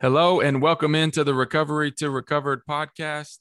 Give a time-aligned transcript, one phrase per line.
[0.00, 3.38] Hello and welcome into the Recovery to Recovered podcast.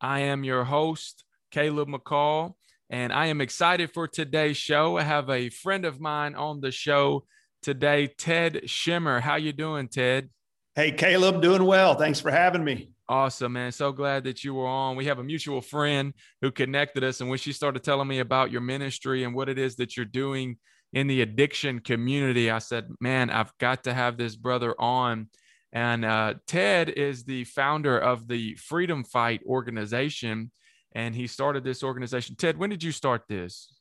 [0.00, 2.54] I am your host, Caleb McCall,
[2.90, 4.98] and I am excited for today's show.
[4.98, 7.26] I have a friend of mine on the show
[7.62, 9.20] today, Ted Shimer.
[9.20, 10.30] How you doing, Ted?
[10.74, 11.94] Hey, Caleb, doing well.
[11.94, 12.90] Thanks for having me.
[13.08, 13.70] Awesome, man.
[13.70, 14.96] So glad that you were on.
[14.96, 18.50] We have a mutual friend who connected us, and when she started telling me about
[18.50, 20.58] your ministry and what it is that you're doing
[20.92, 25.28] in the addiction community, I said, man, I've got to have this brother on
[25.72, 30.50] and uh, Ted is the founder of the Freedom Fight organization,
[30.92, 32.34] and he started this organization.
[32.36, 33.72] Ted, when did you start this?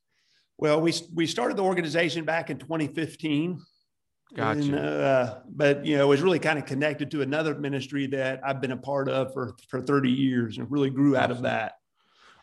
[0.57, 3.59] Well, we we started the organization back in 2015.
[4.35, 4.59] Gotcha.
[4.59, 8.41] And, uh, but you know, it was really kind of connected to another ministry that
[8.45, 11.73] I've been a part of for for 30 years, and really grew out of that.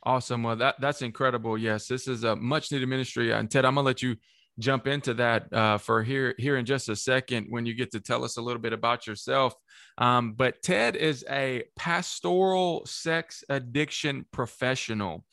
[0.02, 0.42] Awesome.
[0.42, 1.56] Well, that that's incredible.
[1.56, 3.32] Yes, this is a much needed ministry.
[3.32, 4.16] And Ted, I'm gonna let you
[4.58, 8.00] jump into that uh, for here here in just a second when you get to
[8.00, 9.54] tell us a little bit about yourself.
[9.98, 15.24] Um, but Ted is a pastoral sex addiction professional,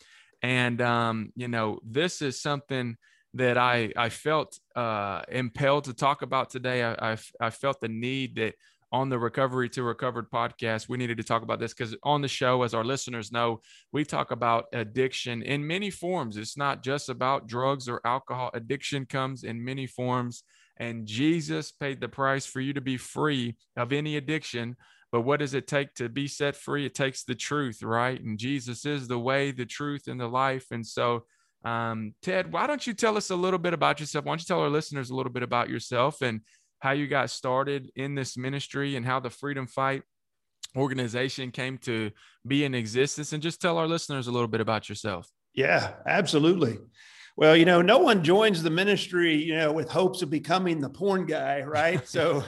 [0.42, 2.98] and um, you know this is something
[3.36, 6.83] that I I felt uh, impelled to talk about today.
[6.83, 8.55] I, I I felt the need that
[8.94, 12.27] on the Recovery to Recovered podcast, we needed to talk about this because on the
[12.27, 13.59] show, as our listeners know,
[13.91, 16.38] we talk about addiction in many forms.
[16.38, 18.52] It's not just about drugs or alcohol.
[18.53, 20.44] Addiction comes in many forms,
[20.77, 24.75] and Jesus paid the price for you to be free of any addiction.
[25.11, 26.86] But what does it take to be set free?
[26.86, 28.21] It takes the truth, right?
[28.21, 30.67] And Jesus is the way, the truth, and the life.
[30.69, 31.25] And so,
[31.66, 34.25] um, Ted, why don't you tell us a little bit about yourself?
[34.25, 36.41] Why don't you tell our listeners a little bit about yourself and
[36.84, 40.03] how you got started in this ministry and how the Freedom Fight
[40.76, 42.12] organization came to
[42.45, 45.30] be in existence and just tell our listeners a little bit about yourself.
[45.54, 46.80] Yeah, absolutely.
[47.38, 50.89] Well, you know, no one joins the ministry, you know, with hopes of becoming the
[50.89, 52.06] porn guy, right?
[52.06, 52.44] so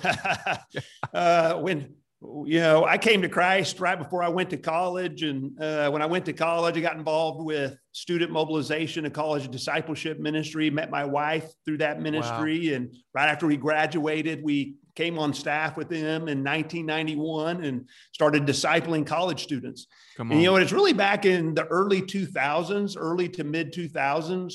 [1.14, 5.24] uh, when you know, I came to Christ right before I went to college.
[5.24, 9.50] And uh, when I went to college, I got involved with student mobilization, a college
[9.50, 12.70] discipleship ministry, met my wife through that ministry.
[12.70, 12.76] Wow.
[12.76, 18.46] And right after we graduated, we came on staff with them in 1991 and started
[18.46, 19.88] discipling college students.
[20.16, 20.34] Come on.
[20.34, 24.54] And, you know, it's really back in the early 2000s, early to mid 2000s,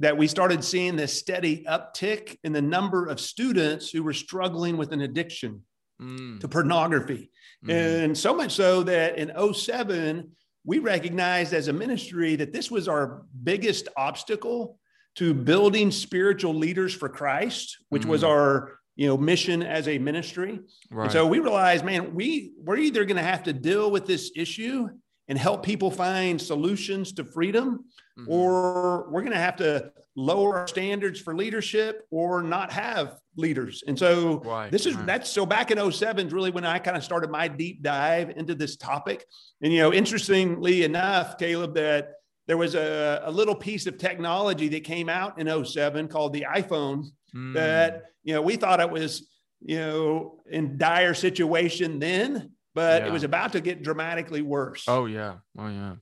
[0.00, 4.76] that we started seeing this steady uptick in the number of students who were struggling
[4.76, 5.62] with an addiction
[6.00, 6.40] mm.
[6.40, 7.30] to pornography.
[7.64, 8.04] Mm.
[8.04, 10.30] And so much so that in 07,
[10.64, 14.78] we recognized as a ministry that this was our biggest obstacle
[15.16, 18.10] to building spiritual leaders for Christ, which mm.
[18.10, 20.60] was our you know mission as a ministry.
[20.90, 21.04] Right.
[21.04, 24.32] And so we realized, man, we we're either going to have to deal with this
[24.36, 24.88] issue
[25.28, 27.84] and help people find solutions to freedom,
[28.18, 28.30] mm-hmm.
[28.30, 33.82] or we're going to have to lower our standards for leadership or not have leaders.
[33.86, 34.70] And so right.
[34.70, 35.06] this is right.
[35.06, 38.30] that's so back in 07 is really when I kind of started my deep dive
[38.30, 39.24] into this topic.
[39.62, 42.12] And you know, interestingly enough, Caleb, that
[42.46, 46.46] there was a, a little piece of technology that came out in 07 called the
[46.54, 47.54] iPhone mm.
[47.54, 49.28] that you know we thought it was
[49.60, 53.08] you know in dire situation then but yeah.
[53.08, 54.84] it was about to get dramatically worse.
[54.88, 55.34] Oh yeah.
[55.58, 55.94] Oh yeah.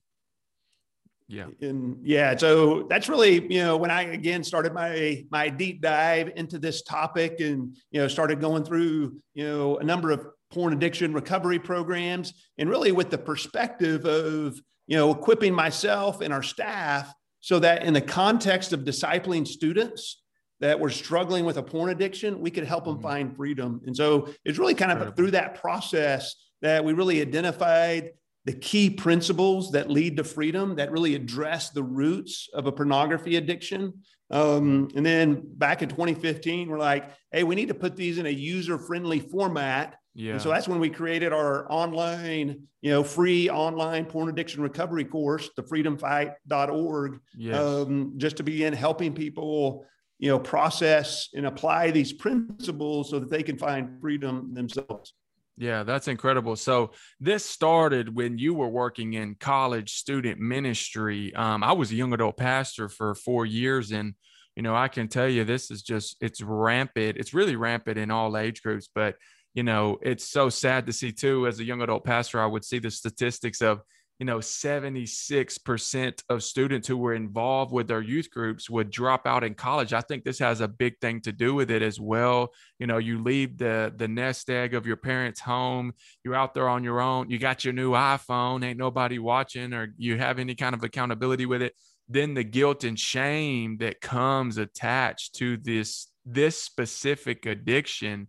[1.31, 1.47] Yeah.
[1.61, 6.33] And yeah, so that's really, you know, when I again started my my deep dive
[6.35, 10.73] into this topic and you know started going through, you know, a number of porn
[10.73, 16.43] addiction recovery programs and really with the perspective of, you know, equipping myself and our
[16.43, 20.23] staff so that in the context of discipling students
[20.59, 23.05] that were struggling with a porn addiction, we could help them mm-hmm.
[23.05, 23.81] find freedom.
[23.87, 25.17] And so it's really kind of Incredible.
[25.17, 28.11] through that process that we really identified
[28.45, 33.37] the key principles that lead to freedom that really address the roots of a pornography
[33.37, 33.93] addiction.
[34.31, 38.27] Um, and then back in 2015, we're like, hey, we need to put these in
[38.27, 39.97] a user friendly format.
[40.15, 40.33] Yeah.
[40.33, 45.05] And so that's when we created our online, you know, free online porn addiction recovery
[45.05, 47.59] course, the freedomfight.org, yes.
[47.59, 49.85] um, just to begin helping people,
[50.19, 55.13] you know, process and apply these principles so that they can find freedom themselves.
[55.57, 56.57] Yeah, that's incredible.
[56.57, 61.35] So this started when you were working in college student ministry.
[61.35, 64.15] Um, I was a young adult pastor for four years, and
[64.57, 67.19] you know I can tell you this is just it's rampant.
[67.19, 69.17] It's really rampant in all age groups, but
[69.53, 71.47] you know it's so sad to see too.
[71.47, 73.83] As a young adult pastor, I would see the statistics of
[74.21, 79.43] you know 76% of students who were involved with their youth groups would drop out
[79.43, 79.95] in college.
[79.95, 82.53] I think this has a big thing to do with it as well.
[82.79, 86.69] You know you leave the the nest egg of your parents home you're out there
[86.69, 90.55] on your own you got your new iphone ain't nobody watching or you have any
[90.55, 91.75] kind of accountability with it.
[92.07, 98.27] Then the guilt and shame that comes attached to this this specific addiction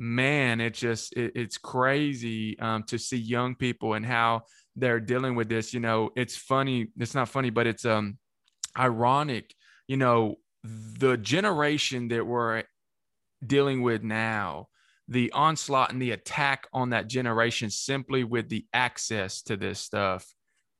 [0.00, 4.42] man, it just it, it's crazy um, to see young people and how
[4.76, 5.74] they're dealing with this.
[5.74, 6.88] You know, it's funny.
[6.98, 8.18] It's not funny, but it's um
[8.78, 9.54] ironic.
[9.88, 12.64] You know, the generation that we're
[13.44, 14.68] dealing with now,
[15.08, 20.26] the onslaught and the attack on that generation simply with the access to this stuff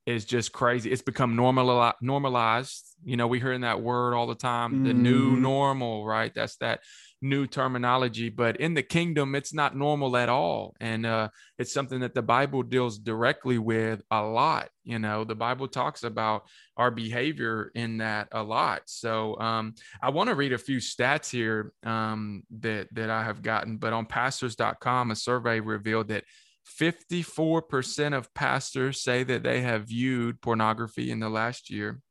[0.05, 0.91] is just crazy.
[0.91, 2.85] It's become normal normalized.
[3.03, 4.85] You know, we hearing that word all the time, mm.
[4.85, 5.41] the new mm-hmm.
[5.41, 6.33] normal, right?
[6.33, 6.81] That's that
[7.21, 10.75] new terminology, but in the kingdom, it's not normal at all.
[10.79, 14.69] And uh, it's something that the Bible deals directly with a lot.
[14.83, 16.43] You know, the Bible talks about
[16.77, 18.81] our behavior in that a lot.
[18.85, 23.43] So um, I want to read a few stats here um, that, that I have
[23.43, 26.23] gotten, but on pastors.com, a survey revealed that
[26.67, 32.01] 54% of pastors say that they have viewed pornography in the last year.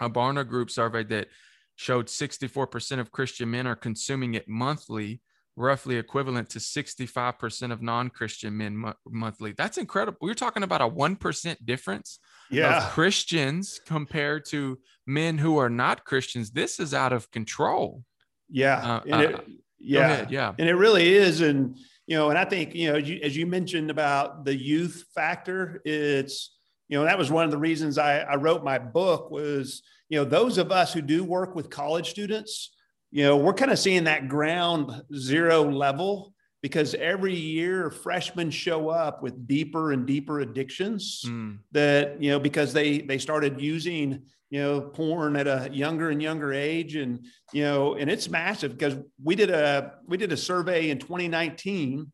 [0.00, 1.28] A Barna Group survey that
[1.76, 5.20] showed 64% of Christian men are consuming it monthly,
[5.56, 9.54] roughly equivalent to 65% of non Christian men mo- monthly.
[9.56, 10.18] That's incredible.
[10.20, 12.18] We're talking about a 1% difference
[12.50, 12.78] yeah.
[12.78, 16.50] of Christians compared to men who are not Christians.
[16.50, 18.02] This is out of control.
[18.50, 19.00] Yeah.
[19.06, 19.40] Uh, it, uh,
[19.78, 20.26] yeah.
[20.28, 20.54] yeah.
[20.58, 21.40] And it really is.
[21.40, 21.76] And,
[22.06, 25.82] you know, and I think, you know, you, as you mentioned about the youth factor,
[25.84, 26.56] it's,
[26.88, 30.18] you know, that was one of the reasons I, I wrote my book was, you
[30.18, 32.70] know, those of us who do work with college students,
[33.10, 36.32] you know, we're kind of seeing that ground zero level
[36.66, 41.56] because every year freshmen show up with deeper and deeper addictions mm.
[41.70, 46.20] that, you know, because they they started using you know porn at a younger and
[46.20, 50.36] younger age and you know and it's massive because we did a we did a
[50.36, 52.10] survey in 2019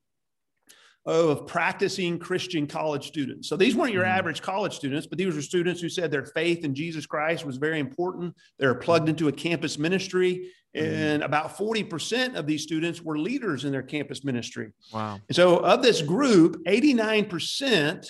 [1.04, 3.48] of practicing Christian college students.
[3.48, 4.18] So these weren't your mm-hmm.
[4.18, 7.56] average college students, but these were students who said their faith in Jesus Christ was
[7.56, 8.34] very important.
[8.58, 10.50] They're plugged into a campus ministry.
[10.76, 10.94] Mm-hmm.
[10.94, 14.72] And about 40% of these students were leaders in their campus ministry.
[14.92, 15.20] Wow.
[15.28, 18.08] And so of this group, 89%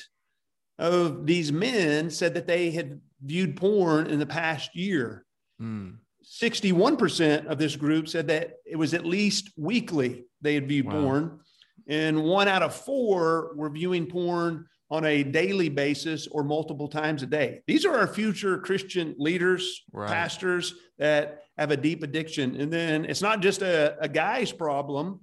[0.79, 5.25] of these men said that they had viewed porn in the past year.
[5.61, 5.97] Mm.
[6.25, 11.01] 61% of this group said that it was at least weekly they had viewed wow.
[11.01, 11.41] porn.
[11.89, 17.23] And one out of four were viewing porn on a daily basis or multiple times
[17.23, 17.63] a day.
[17.67, 20.09] These are our future Christian leaders, right.
[20.09, 22.61] pastors that have a deep addiction.
[22.61, 25.21] And then it's not just a, a guy's problem,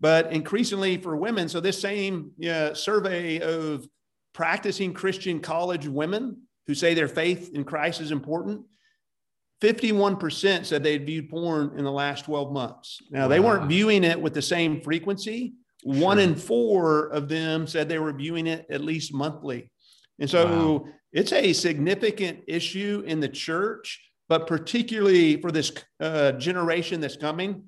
[0.00, 1.48] but increasingly for women.
[1.48, 2.32] So, this same
[2.74, 3.86] survey of
[4.32, 8.62] practicing Christian college women who say their faith in Christ is important,
[9.62, 13.00] 51% said they'd viewed porn in the last 12 months.
[13.10, 13.28] Now, wow.
[13.28, 16.02] they weren't viewing it with the same frequency, Sure.
[16.02, 19.70] One in four of them said they were viewing it at least monthly.
[20.18, 20.86] And so wow.
[21.12, 27.64] it's a significant issue in the church, but particularly for this uh, generation that's coming.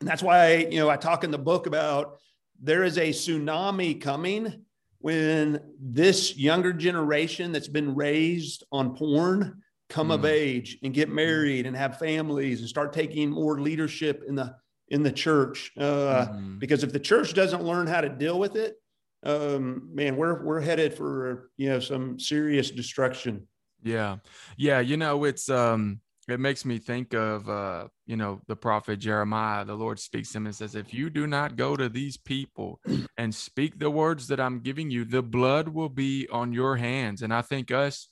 [0.00, 2.18] And that's why, you know, I talk in the book about
[2.62, 4.64] there is a tsunami coming
[4.98, 10.14] when this younger generation that's been raised on porn come mm.
[10.14, 14.54] of age and get married and have families and start taking more leadership in the
[14.90, 16.58] in the church uh, mm-hmm.
[16.58, 18.76] because if the church doesn't learn how to deal with it
[19.24, 23.46] um, man we're we're headed for you know some serious destruction.
[23.82, 24.16] Yeah.
[24.56, 28.98] Yeah you know it's um it makes me think of uh you know the prophet
[28.98, 32.16] jeremiah the lord speaks to him and says if you do not go to these
[32.16, 32.78] people
[33.16, 37.22] and speak the words that i'm giving you the blood will be on your hands.
[37.22, 38.08] And i think us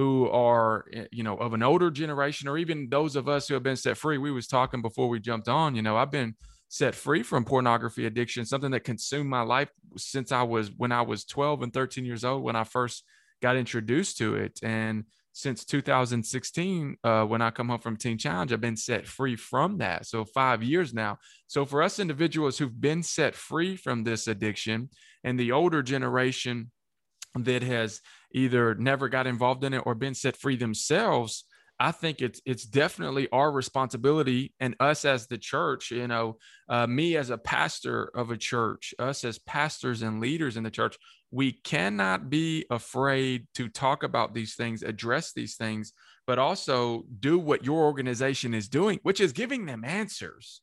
[0.00, 3.54] who are eh, you know of an older generation or even those of us who
[3.54, 4.16] have been set free.
[4.16, 6.34] We was talking before we jumped on you know i've been
[6.68, 11.02] set free from pornography addiction something that consumed my life since i was when i
[11.02, 13.04] was 12 and 13 years old when i first
[13.40, 14.58] got introduced to it.
[14.62, 19.36] And since 2016 uh, when i come home from teen challenge i've been set free
[19.36, 20.06] from that.
[20.06, 21.18] So five years now.
[21.46, 24.88] So for us individuals who've been set free from this addiction
[25.24, 26.70] and the older generation
[27.34, 28.00] that has
[28.32, 31.44] either never got involved in it or been set free themselves
[31.82, 36.36] I think it's it's definitely our responsibility and us as the church, you know,
[36.68, 40.70] uh, me as a pastor of a church, us as pastors and leaders in the
[40.70, 40.98] church,
[41.30, 45.94] we cannot be afraid to talk about these things, address these things,
[46.26, 50.60] but also do what your organization is doing, which is giving them answers,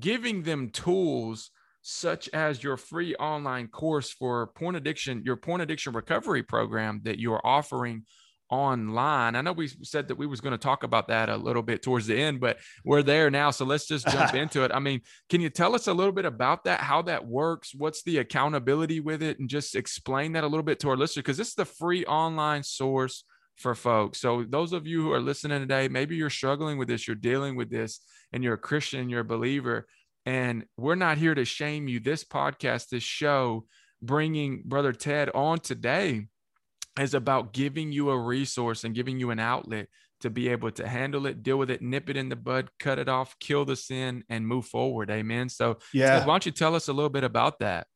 [0.00, 1.52] giving them tools
[1.82, 7.18] such as your free online course for porn addiction, your porn addiction recovery program that
[7.18, 8.04] you're offering
[8.50, 9.36] online.
[9.36, 11.82] I know we said that we was going to talk about that a little bit
[11.82, 13.50] towards the end, but we're there now.
[13.50, 14.72] So let's just jump into it.
[14.74, 17.74] I mean, can you tell us a little bit about that, how that works?
[17.74, 19.38] What's the accountability with it?
[19.38, 22.04] And just explain that a little bit to our listeners, because this is the free
[22.04, 23.24] online source
[23.56, 24.20] for folks.
[24.20, 27.56] So those of you who are listening today, maybe you're struggling with this, you're dealing
[27.56, 28.00] with this,
[28.32, 29.86] and you're a Christian, you're a believer
[30.30, 31.98] And we're not here to shame you.
[31.98, 33.66] This podcast, this show,
[34.00, 36.28] bringing Brother Ted on today
[37.00, 39.88] is about giving you a resource and giving you an outlet
[40.20, 43.00] to be able to handle it, deal with it, nip it in the bud, cut
[43.00, 45.10] it off, kill the sin, and move forward.
[45.10, 45.48] Amen.
[45.48, 47.88] So, yeah, Ted, why don't you tell us a little bit about that?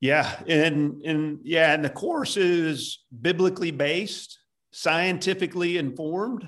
[0.00, 4.38] Yeah, and and yeah, and the course is biblically based,
[4.70, 6.46] scientifically informed,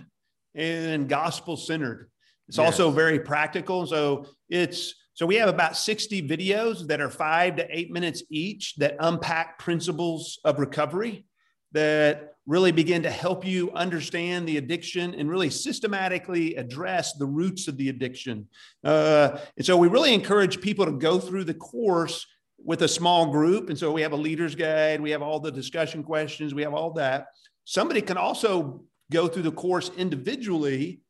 [0.55, 2.13] and gospel centered.
[2.47, 2.65] It's yes.
[2.65, 3.87] also very practical.
[3.89, 8.75] So it's so we have about 60 videos that are five to eight minutes each
[8.77, 11.27] that unpack principles of recovery
[11.73, 17.69] that really begin to help you understand the addiction and really systematically address the roots
[17.69, 18.49] of the addiction.
[18.85, 22.27] Uh, and so we really encourage people to go through the course
[22.65, 23.69] with a small group.
[23.69, 26.75] And so we have a leader's guide, we have all the discussion questions, we have
[26.75, 27.27] all that.
[27.65, 31.01] Somebody can also go through the course individually,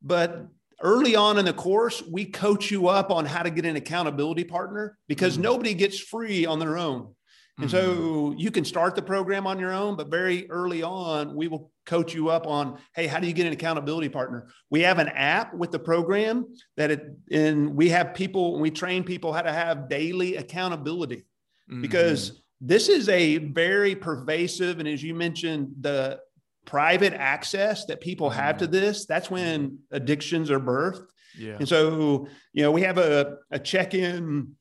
[0.00, 0.46] but
[0.80, 4.44] early on in the course, we coach you up on how to get an accountability
[4.44, 5.42] partner because mm-hmm.
[5.42, 7.14] nobody gets free on their own.
[7.60, 8.38] And so mm-hmm.
[8.38, 12.14] you can start the program on your own, but very early on, we will coach
[12.14, 14.46] you up on, hey, how do you get an accountability partner?
[14.70, 19.02] We have an app with the program that it, and we have people, we train
[19.02, 21.24] people how to have daily accountability
[21.68, 21.82] mm-hmm.
[21.82, 26.20] because this is a very pervasive, and as you mentioned, the
[26.68, 28.72] private access that people have to mm-hmm.
[28.72, 31.06] this, that's when addictions are birthed.
[31.36, 31.56] Yeah.
[31.58, 34.54] And so, you know, we have a, a check in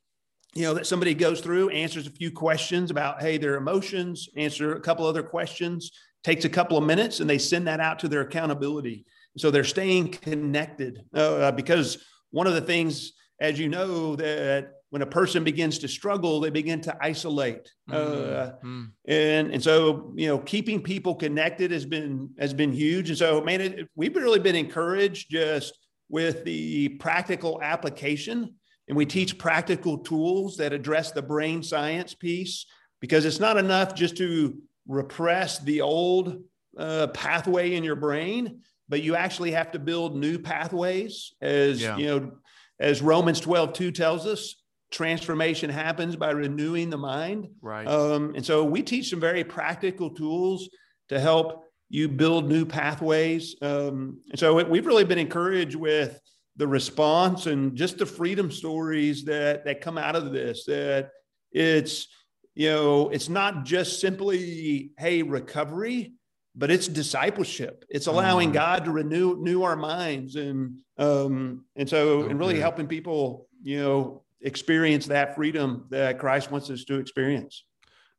[0.58, 4.76] you know, that somebody goes through, answers a few questions about, hey, their emotions, answer
[4.76, 5.92] a couple other questions,
[6.24, 9.06] takes a couple of minutes, and they send that out to their accountability.
[9.38, 15.04] So they're staying connected uh, because one of the things, as you know, that when
[15.04, 17.72] a person begins to struggle, they begin to isolate.
[17.88, 18.66] Mm-hmm.
[18.66, 23.10] Uh, and, and so, you know, keeping people connected has been, has been huge.
[23.10, 25.77] And so, man, it, we've really been encouraged just
[26.10, 28.56] with the practical application
[28.88, 32.66] and we teach practical tools that address the brain science piece
[33.00, 36.42] because it's not enough just to repress the old
[36.75, 41.34] uh, pathway in your brain, but you actually have to build new pathways.
[41.39, 41.98] As yeah.
[41.98, 42.32] you know,
[42.80, 44.56] as Romans 12, 2 tells us,
[44.91, 47.50] transformation happens by renewing the mind.
[47.62, 47.88] Right.
[47.88, 50.70] Um, and so we teach some very practical tools
[51.10, 53.56] to help you build new pathways.
[53.62, 56.20] Um, and so we've really been encouraged with
[56.58, 61.12] the response and just the freedom stories that that come out of this that
[61.51, 62.08] it's
[62.56, 66.13] you know it's not just simply hey recovery
[66.56, 68.53] but it's discipleship it's allowing mm.
[68.53, 72.32] god to renew renew our minds and um and so okay.
[72.32, 77.65] and really helping people you know experience that freedom that christ wants us to experience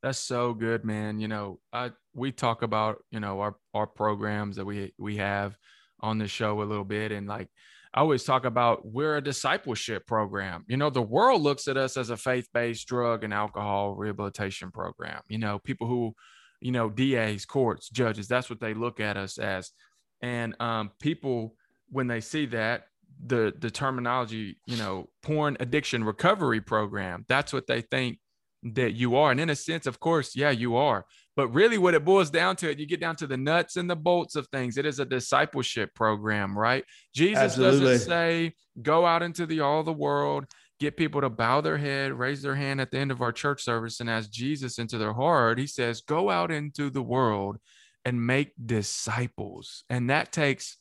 [0.03, 4.57] that's so good man you know i we talk about you know our our programs
[4.57, 5.57] that we we have
[6.01, 7.49] on the show a little bit and like
[7.95, 10.65] I always talk about we're a discipleship program.
[10.69, 14.71] You know, the world looks at us as a faith based drug and alcohol rehabilitation
[14.71, 15.23] program.
[15.29, 16.15] You know, people who,
[16.61, 19.73] you know, DAs, courts, judges, that's what they look at us as.
[20.21, 21.55] And um, people,
[21.89, 22.85] when they see that,
[23.25, 28.19] the the terminology, you know, porn addiction recovery program, that's what they think
[28.63, 29.31] that you are.
[29.31, 31.05] And in a sense, of course, yeah, you are.
[31.37, 33.97] But really, what it boils down to, you get down to the nuts and the
[33.97, 34.77] bolts of things.
[34.77, 36.85] It is a discipleship program, right?
[37.15, 37.81] Jesus Absolutely.
[37.81, 40.47] doesn't say, go out into the all the world,
[40.81, 43.63] get people to bow their head, raise their hand at the end of our church
[43.63, 45.59] service, and ask Jesus into their heart.
[45.59, 47.59] He says, go out into the world
[48.05, 49.85] and make disciples.
[49.89, 50.77] And that takes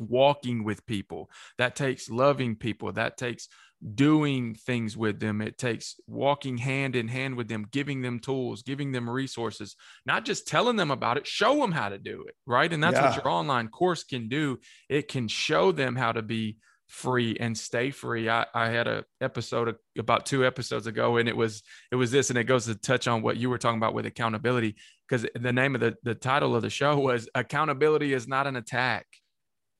[0.00, 3.48] walking with people, that takes loving people, that takes
[3.94, 5.40] doing things with them.
[5.42, 10.24] It takes walking hand in hand with them, giving them tools, giving them resources, not
[10.24, 12.34] just telling them about it, show them how to do it.
[12.46, 12.72] Right.
[12.72, 13.08] And that's yeah.
[13.08, 14.58] what your online course can do.
[14.88, 16.58] It can show them how to be
[16.88, 18.28] free and stay free.
[18.28, 22.30] I, I had a episode about two episodes ago and it was it was this
[22.30, 24.76] and it goes to touch on what you were talking about with accountability
[25.08, 28.56] because the name of the the title of the show was accountability is not an
[28.56, 29.06] attack.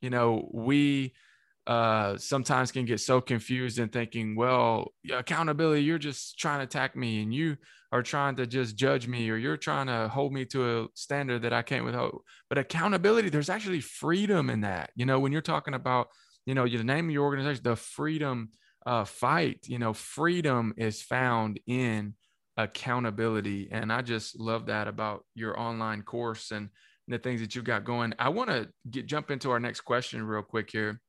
[0.04, 1.14] You know, we
[1.66, 6.94] uh, sometimes can get so confused and thinking, well, accountability, you're just trying to attack
[6.94, 7.56] me and you
[7.90, 11.40] are trying to just judge me or you're trying to hold me to a standard
[11.40, 12.20] that I can't withhold.
[12.50, 14.90] But accountability, there's actually freedom in that.
[14.94, 16.08] You know, when you're talking about,
[16.44, 18.50] you know, the name of your organization, the freedom
[18.84, 22.12] uh, fight, you know, freedom is found in
[22.58, 23.70] accountability.
[23.72, 26.68] And I just love that about your online course and
[27.08, 28.14] the things that you've got going.
[28.18, 31.00] I want to get jump into our next question real quick here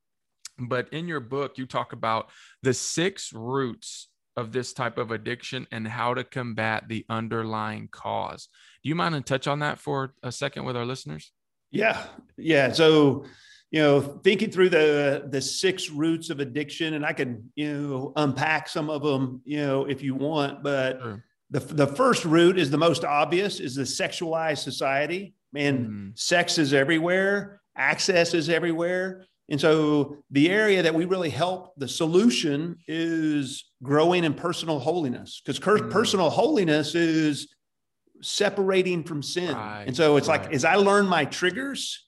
[0.58, 2.30] but in your book, you talk about
[2.62, 8.48] the six roots of this type of addiction and how to combat the underlying cause.
[8.82, 11.32] Do you mind and touch on that for a second with our listeners?
[11.70, 12.04] Yeah.
[12.36, 12.72] Yeah.
[12.72, 13.24] So,
[13.70, 18.12] you know, thinking through the the six roots of addiction, and I can you know
[18.16, 20.62] unpack some of them, you know, if you want.
[20.62, 21.24] But sure.
[21.50, 25.34] the the first root is the most obvious: is the sexualized society.
[25.56, 26.18] Man, mm.
[26.18, 29.24] sex is everywhere, access is everywhere.
[29.48, 35.40] And so the area that we really help the solution is growing in personal holiness
[35.44, 35.90] because mm.
[35.90, 37.54] personal holiness is
[38.22, 39.54] separating from sin.
[39.54, 40.42] Right, and so it's right.
[40.42, 42.06] like as I learn my triggers,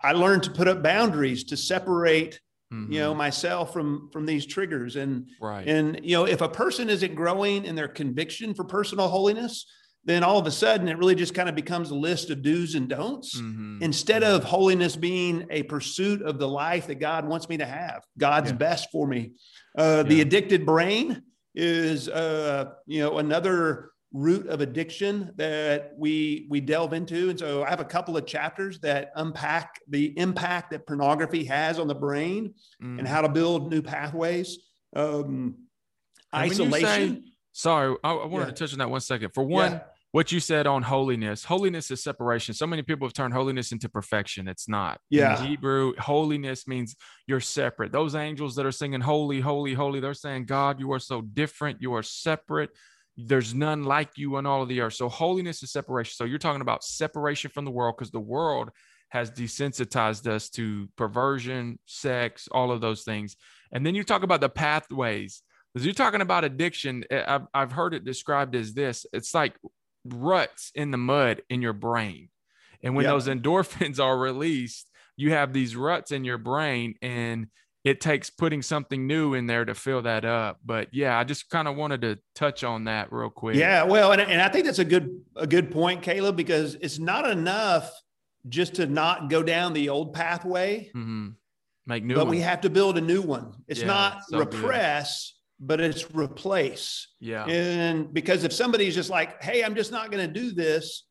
[0.00, 2.40] I learned to put up boundaries to separate
[2.72, 2.92] mm-hmm.
[2.92, 5.66] you know myself from from these triggers and right.
[5.66, 9.66] and you know if a person isn't growing in their conviction for personal holiness
[10.06, 12.74] then all of a sudden it really just kind of becomes a list of do's
[12.74, 13.82] and don'ts mm-hmm.
[13.82, 18.02] instead of holiness being a pursuit of the life that God wants me to have,
[18.16, 18.56] God's yeah.
[18.56, 19.32] best for me.
[19.76, 20.02] Uh, yeah.
[20.04, 21.22] The addicted brain
[21.54, 27.64] is, uh, you know, another root of addiction that we we delve into and so
[27.64, 31.94] i have a couple of chapters that unpack the impact that pornography has on the
[31.94, 32.98] brain mm.
[32.98, 34.58] and how to build new pathways
[34.94, 35.56] um
[36.34, 37.22] isolation say,
[37.52, 38.50] sorry i, I wanted yeah.
[38.52, 39.80] to touch on that one second for one yeah.
[40.16, 42.54] What you said on holiness holiness is separation.
[42.54, 44.48] So many people have turned holiness into perfection.
[44.48, 44.98] It's not.
[45.10, 45.38] Yeah.
[45.38, 46.96] In hebrew holiness means
[47.26, 47.92] you're separate.
[47.92, 51.82] Those angels that are singing holy holy holy they're saying god you are so different.
[51.82, 52.70] You are separate.
[53.18, 54.94] There's none like you on all of the earth.
[54.94, 56.14] So holiness is separation.
[56.14, 58.70] So you're talking about separation from the world because the world
[59.10, 63.36] has desensitized us to perversion, sex, all of those things.
[63.70, 65.42] And then you talk about the pathways.
[65.74, 69.04] Because you're talking about addiction, eh, I've, I've heard it described as this.
[69.12, 69.58] It's like
[70.14, 72.28] ruts in the mud in your brain.
[72.82, 73.14] And when yep.
[73.14, 77.48] those endorphins are released, you have these ruts in your brain and
[77.86, 80.58] it takes putting something new in there to fill that up.
[80.64, 83.54] But yeah, I just kind of wanted to touch on that real quick.
[83.54, 86.98] Yeah, well, and, and I think that's a good a good point, Caleb, because it's
[86.98, 87.92] not enough
[88.48, 90.90] just to not go down the old pathway.
[90.96, 91.28] Mm-hmm.
[91.86, 93.52] Make new, but we have to build a new one.
[93.68, 95.35] It's yeah, not so repress, good.
[95.58, 97.08] But it's replace.
[97.20, 101.04] Yeah, and because if somebody's just like, "Hey, I'm just not going to do this,"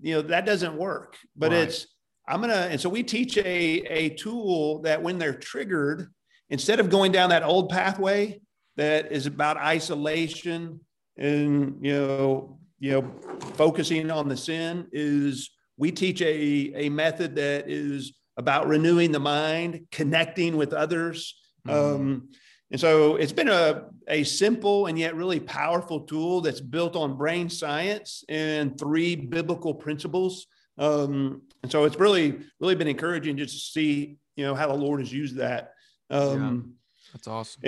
[0.00, 1.16] you know, that doesn't work.
[1.36, 1.62] But right.
[1.62, 1.86] it's
[2.30, 6.08] I'm gonna, and so we teach a a tool that when they're triggered,
[6.48, 8.40] instead of going down that old pathway
[8.76, 10.80] that is about isolation
[11.16, 13.14] and you know, you know,
[13.54, 19.20] focusing on the sin, is we teach a a method that is about renewing the
[19.20, 21.36] mind, connecting with others.
[21.66, 22.00] Mm-hmm.
[22.00, 22.28] Um,
[22.70, 27.16] and so it's been a, a simple and yet really powerful tool that's built on
[27.16, 30.46] brain science and three biblical principles.
[30.78, 34.74] Um, and so it's really, really been encouraging just to see, you know, how the
[34.74, 35.72] Lord has used that.
[36.10, 37.60] Um, yeah, that's awesome.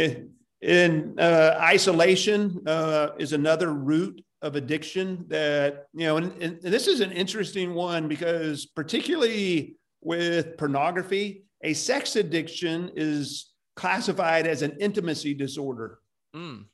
[0.61, 6.87] In uh, isolation uh, is another root of addiction that, you know, and, and this
[6.87, 14.77] is an interesting one because particularly with pornography, a sex addiction is classified as an
[14.81, 15.99] intimacy disorder.
[16.35, 16.65] Mm.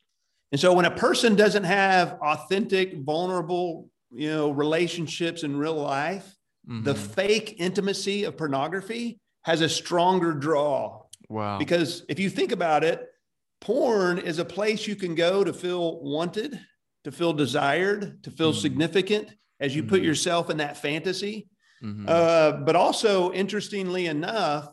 [0.51, 6.35] And so when a person doesn't have authentic, vulnerable you know relationships in real life
[6.67, 6.83] mm-hmm.
[6.83, 12.83] the fake intimacy of pornography has a stronger draw wow because if you think about
[12.83, 13.07] it
[13.61, 16.59] porn is a place you can go to feel wanted
[17.03, 18.61] to feel desired to feel mm-hmm.
[18.61, 19.89] significant as you mm-hmm.
[19.89, 21.47] put yourself in that fantasy
[21.83, 22.05] mm-hmm.
[22.07, 24.69] uh, but also interestingly enough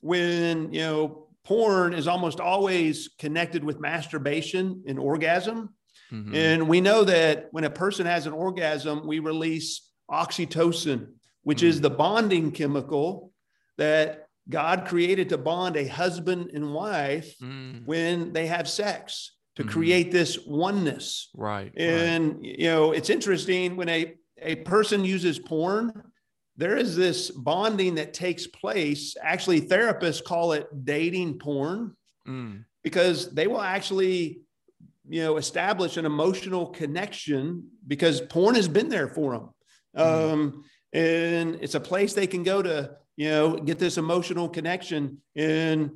[0.00, 5.70] when you know porn is almost always connected with masturbation and orgasm
[6.12, 6.34] Mm-hmm.
[6.34, 11.08] And we know that when a person has an orgasm, we release oxytocin,
[11.42, 11.66] which mm-hmm.
[11.66, 13.32] is the bonding chemical
[13.78, 17.84] that God created to bond a husband and wife mm-hmm.
[17.84, 19.72] when they have sex to mm-hmm.
[19.72, 21.30] create this oneness.
[21.34, 21.72] Right.
[21.76, 22.44] And, right.
[22.44, 26.02] you know, it's interesting when a, a person uses porn,
[26.56, 29.16] there is this bonding that takes place.
[29.20, 31.94] Actually, therapists call it dating porn
[32.26, 32.64] mm.
[32.82, 34.40] because they will actually
[35.08, 39.50] you know establish an emotional connection because porn has been there for them
[39.96, 40.32] mm-hmm.
[40.32, 45.18] um, and it's a place they can go to you know get this emotional connection
[45.36, 45.90] and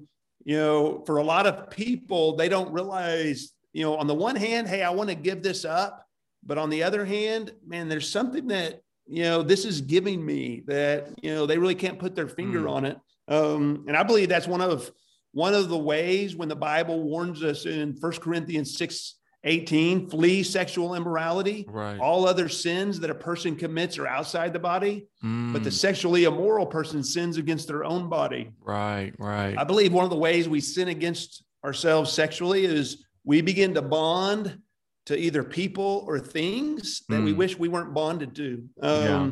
[0.44, 4.36] you know for a lot of people they don't realize you know on the one
[4.36, 6.06] hand hey i want to give this up
[6.44, 10.62] but on the other hand man there's something that you know this is giving me
[10.66, 12.70] that you know they really can't put their finger mm.
[12.70, 14.90] on it um, and i believe that's one of
[15.32, 20.42] one of the ways when the Bible warns us in First Corinthians 6 18, flee
[20.42, 21.64] sexual immorality.
[21.66, 21.98] Right.
[21.98, 25.54] All other sins that a person commits are outside the body, mm.
[25.54, 28.50] but the sexually immoral person sins against their own body.
[28.60, 29.56] Right, right.
[29.56, 33.82] I believe one of the ways we sin against ourselves sexually is we begin to
[33.82, 34.58] bond
[35.06, 37.24] to either people or things that mm.
[37.24, 38.64] we wish we weren't bonded to.
[38.82, 39.30] Um, yeah.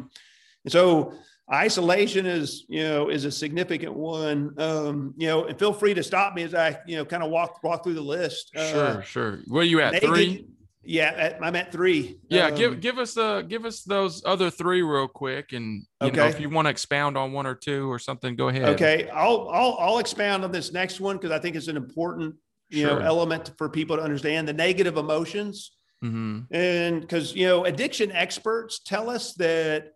[0.65, 1.15] And so
[1.53, 6.03] isolation is you know is a significant one um you know and feel free to
[6.03, 9.01] stop me as i you know kind of walk walk through the list sure uh,
[9.01, 10.47] sure where are you at three
[10.83, 14.51] yeah at, i'm at three yeah um, give give us uh give us those other
[14.51, 16.17] three real quick and you okay.
[16.17, 19.09] know if you want to expound on one or two or something go ahead okay
[19.15, 22.35] i'll i'll, I'll expound on this next one because i think it's an important
[22.71, 22.99] you sure.
[22.99, 25.73] know element for people to understand the negative emotions
[26.05, 26.41] mm-hmm.
[26.51, 29.93] and because you know addiction experts tell us that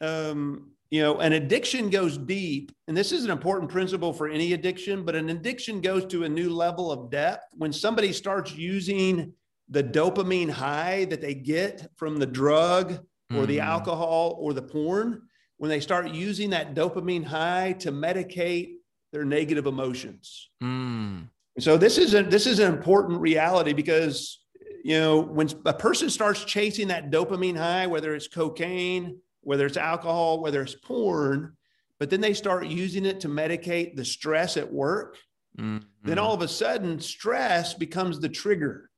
[0.00, 4.52] um you know, an addiction goes deep, and this is an important principle for any
[4.52, 9.32] addiction, but an addiction goes to a new level of depth when somebody starts using
[9.70, 12.98] the dopamine high that they get from the drug
[13.34, 13.64] or the mm.
[13.64, 15.22] alcohol or the porn,
[15.56, 18.74] when they start using that dopamine high to medicate
[19.14, 20.50] their negative emotions.
[20.62, 21.30] Mm.
[21.58, 24.40] So this is a, this is an important reality because
[24.84, 29.76] you know when a person starts chasing that dopamine high, whether it's cocaine, whether it's
[29.76, 31.56] alcohol, whether it's porn,
[31.98, 35.18] but then they start using it to medicate the stress at work.
[35.58, 35.86] Mm-hmm.
[36.02, 38.90] Then all of a sudden, stress becomes the trigger.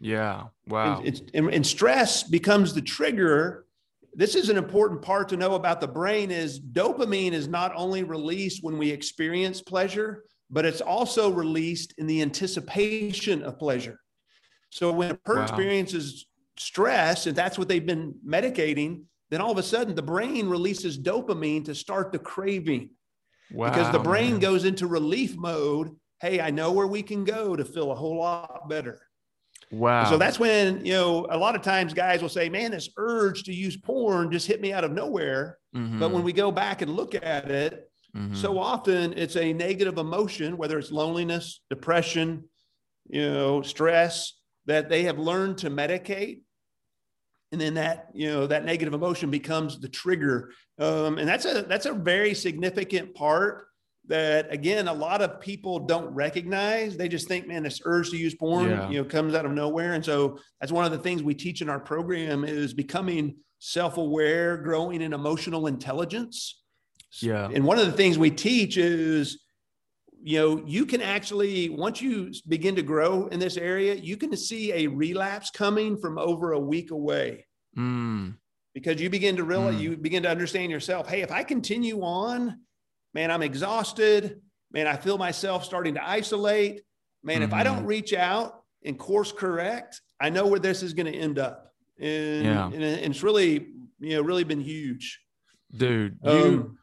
[0.00, 0.44] Yeah.
[0.66, 1.02] Wow.
[1.04, 3.66] And, and, and stress becomes the trigger.
[4.14, 8.04] This is an important part to know about the brain is dopamine is not only
[8.04, 14.00] released when we experience pleasure, but it's also released in the anticipation of pleasure.
[14.70, 15.46] So when a person wow.
[15.46, 16.26] experiences
[16.58, 20.98] stress, and that's what they've been medicating, then all of a sudden the brain releases
[20.98, 22.90] dopamine to start the craving.
[23.50, 24.40] Wow, because the brain man.
[24.40, 25.96] goes into relief mode.
[26.20, 29.00] Hey, I know where we can go to feel a whole lot better.
[29.70, 30.04] Wow.
[30.04, 33.44] So that's when, you know, a lot of times guys will say, man, this urge
[33.44, 35.58] to use porn just hit me out of nowhere.
[35.74, 35.98] Mm-hmm.
[35.98, 38.34] But when we go back and look at it, mm-hmm.
[38.34, 42.44] so often it's a negative emotion, whether it's loneliness, depression,
[43.08, 44.34] you know, stress,
[44.66, 46.42] that they have learned to medicate.
[47.50, 50.50] And then that you know that negative emotion becomes the trigger.
[50.78, 53.68] Um, and that's a that's a very significant part
[54.08, 56.98] that again a lot of people don't recognize.
[56.98, 58.90] They just think man this urge to use porn yeah.
[58.90, 59.94] you know comes out of nowhere.
[59.94, 64.58] And so that's one of the things we teach in our program is becoming self-aware
[64.58, 66.62] growing in emotional intelligence
[67.22, 69.38] yeah and one of the things we teach is
[70.20, 74.36] you know you can actually once you begin to grow in this area you can
[74.36, 78.34] see a relapse coming from over a week away mm.
[78.74, 79.80] because you begin to realize mm.
[79.80, 82.58] you begin to understand yourself hey if i continue on
[83.14, 84.40] man i'm exhausted
[84.72, 86.82] man i feel myself starting to isolate
[87.22, 87.44] man mm-hmm.
[87.44, 87.86] if i don't mm-hmm.
[87.86, 92.44] reach out and course correct i know where this is going to end up and,
[92.44, 92.66] yeah.
[92.66, 93.68] and, it's really
[94.00, 95.20] you know really been huge
[95.76, 96.78] dude you um,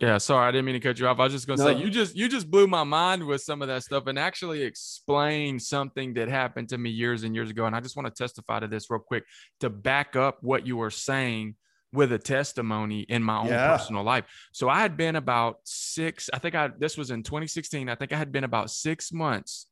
[0.00, 1.20] yeah, sorry, I didn't mean to cut you off.
[1.20, 1.72] I was just gonna no.
[1.72, 4.62] say you just you just blew my mind with some of that stuff and actually
[4.62, 7.66] explain something that happened to me years and years ago.
[7.66, 9.24] And I just want to testify to this real quick
[9.60, 11.54] to back up what you were saying
[11.92, 13.76] with a testimony in my own yeah.
[13.76, 14.24] personal life.
[14.52, 17.88] So I had been about six, I think I this was in 2016.
[17.88, 19.68] I think I had been about six months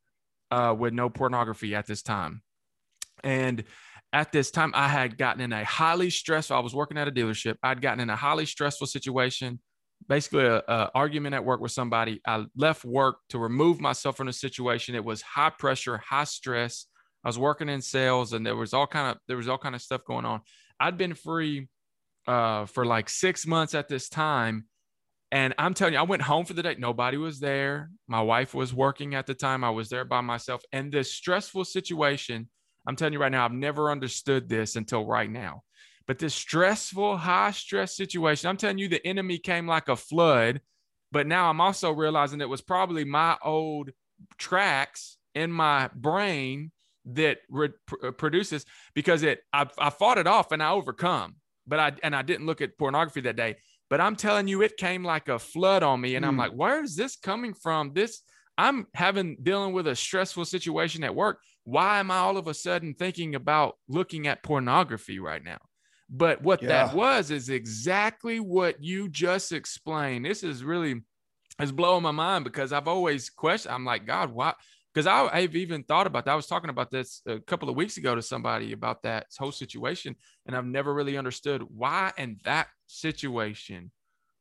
[0.53, 2.43] uh, with no pornography at this time.
[3.25, 3.65] And
[4.13, 7.13] at this time, I had gotten in a highly stressful, I was working at a
[7.13, 7.57] dealership.
[7.63, 9.59] I'd gotten in a highly stressful situation
[10.09, 12.21] basically a, argument at work with somebody.
[12.27, 14.95] I left work to remove myself from the situation.
[14.95, 16.87] It was high pressure, high stress.
[17.25, 19.75] I was working in sales, and there was all kind of there was all kind
[19.75, 20.41] of stuff going on.
[20.81, 21.69] I'd been free
[22.27, 24.67] uh, for like six months at this time,
[25.31, 26.77] and I'm telling you, I went home for the day.
[26.79, 27.91] Nobody was there.
[28.09, 29.63] My wife was working at the time.
[29.63, 32.49] I was there by myself, and this stressful situation.
[32.85, 35.63] I'm telling you right now, I've never understood this until right now.
[36.07, 40.61] But this stressful, high stress situation, I'm telling you, the enemy came like a flood.
[41.11, 43.91] But now I'm also realizing it was probably my old
[44.39, 46.73] tracks in my brain
[47.05, 47.71] that re-
[48.17, 51.37] produces because it I, I fought it off and I overcome.
[51.67, 53.57] But I and I didn't look at pornography that day.
[53.89, 56.29] But I'm telling you, it came like a flood on me, and mm.
[56.29, 56.41] I'm hmm.
[56.41, 57.93] like, where is this coming from?
[57.93, 58.23] This
[58.57, 61.41] I'm having dealing with a stressful situation at work.
[61.65, 65.59] Why am I all of a sudden thinking about looking at pornography right now?
[66.15, 66.69] But what yeah.
[66.69, 70.27] that was is exactly what you just explained.
[70.27, 71.01] This is really
[71.59, 73.75] is blowing my mind because I've always questioned.
[73.75, 74.53] I'm like, God, why?
[74.93, 76.33] Because I've even thought about that.
[76.33, 79.53] I was talking about this a couple of weeks ago to somebody about that whole
[79.53, 83.91] situation, and I've never really understood why in that situation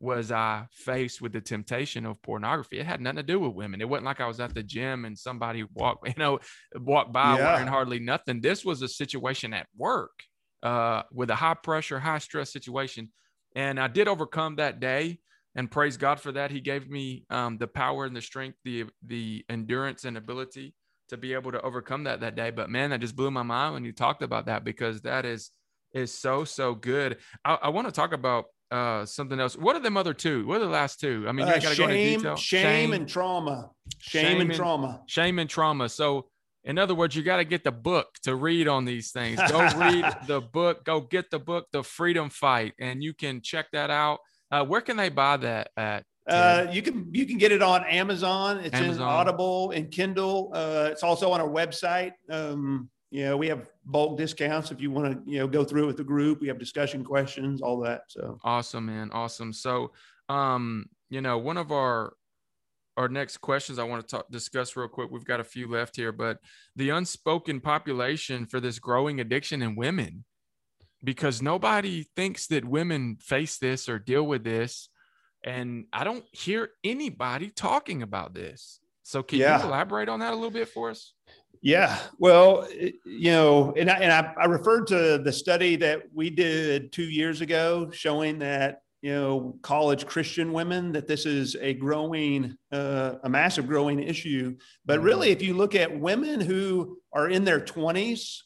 [0.01, 2.79] was I faced with the temptation of pornography.
[2.79, 3.79] It had nothing to do with women.
[3.79, 6.39] It wasn't like I was at the gym and somebody walked, you know,
[6.75, 7.53] walked by yeah.
[7.53, 8.41] wearing hardly nothing.
[8.41, 10.11] This was a situation at work
[10.63, 13.11] uh, with a high pressure, high stress situation.
[13.55, 15.19] And I did overcome that day
[15.55, 16.51] and praise God for that.
[16.51, 20.73] He gave me um, the power and the strength, the, the endurance and ability
[21.09, 22.51] to be able to overcome that that day.
[22.51, 25.51] But man, that just blew my mind when you talked about that because that is,
[25.93, 27.17] is so, so good.
[27.43, 29.57] I, I want to talk about uh, something else.
[29.57, 30.47] What are them other two?
[30.47, 31.25] What are the last two?
[31.27, 33.69] I mean, you Uh, got to go into shame, shame, and trauma.
[33.99, 35.01] Shame, Shame and and- trauma.
[35.07, 35.89] shame and trauma.
[35.89, 36.29] So,
[36.63, 39.39] in other words, you got to get the book to read on these things.
[39.49, 40.85] Go read the book.
[40.85, 44.19] Go get the book, The Freedom Fight, and you can check that out.
[44.51, 46.03] Uh, where can they buy that at?
[46.27, 48.59] Uh, you can you can get it on Amazon.
[48.59, 50.51] It's in Audible and Kindle.
[50.53, 52.11] Uh, it's also on our website.
[52.29, 55.83] Um, you know, we have bulk discounts if you want to you know go through
[55.83, 56.39] it with the group.
[56.39, 58.03] We have discussion questions, all that.
[58.07, 59.09] So Awesome, man.
[59.11, 59.51] Awesome.
[59.51, 59.91] So,
[60.29, 62.13] um, you know, one of our
[62.97, 65.09] our next questions I want to talk discuss real quick.
[65.11, 66.39] We've got a few left here, but
[66.75, 70.25] the unspoken population for this growing addiction in women,
[71.03, 74.89] because nobody thinks that women face this or deal with this,
[75.43, 78.79] and I don't hear anybody talking about this.
[79.03, 79.59] So, can Yeah.
[79.59, 81.13] you elaborate on that a little bit for us?
[81.63, 86.29] Yeah, well, you know, and I, and I, I referred to the study that we
[86.31, 91.73] did two years ago showing that you know college Christian women that this is a
[91.73, 94.55] growing, uh, a massive growing issue.
[94.85, 98.43] But really, if you look at women who are in their twenties,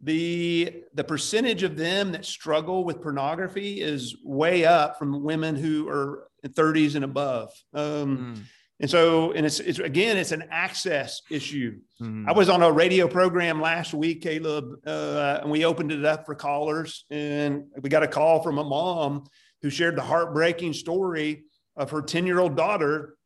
[0.00, 5.88] the the percentage of them that struggle with pornography is way up from women who
[5.88, 7.50] are in 30s and above.
[7.72, 8.42] Um, Mm,
[8.80, 11.78] and so, and it's, it's again, it's an access issue.
[12.00, 16.04] mm, I was on a radio program last week, Caleb, uh, and we opened it
[16.04, 17.04] up for callers.
[17.08, 19.26] And we got a call from a mom
[19.62, 21.44] who shared the heartbreaking story
[21.76, 23.16] of her 10 year old daughter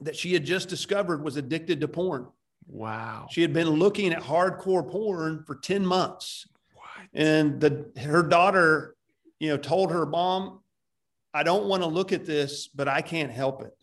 [0.00, 2.26] that she had just discovered was addicted to porn.
[2.66, 3.26] wow.
[3.30, 6.46] She had been looking at hardcore porn for 10 months.
[6.74, 6.84] What?
[7.14, 8.96] And the, her daughter,
[9.40, 10.60] you know, told her mom,
[11.34, 13.76] I don't want to look at this, but I can't help it.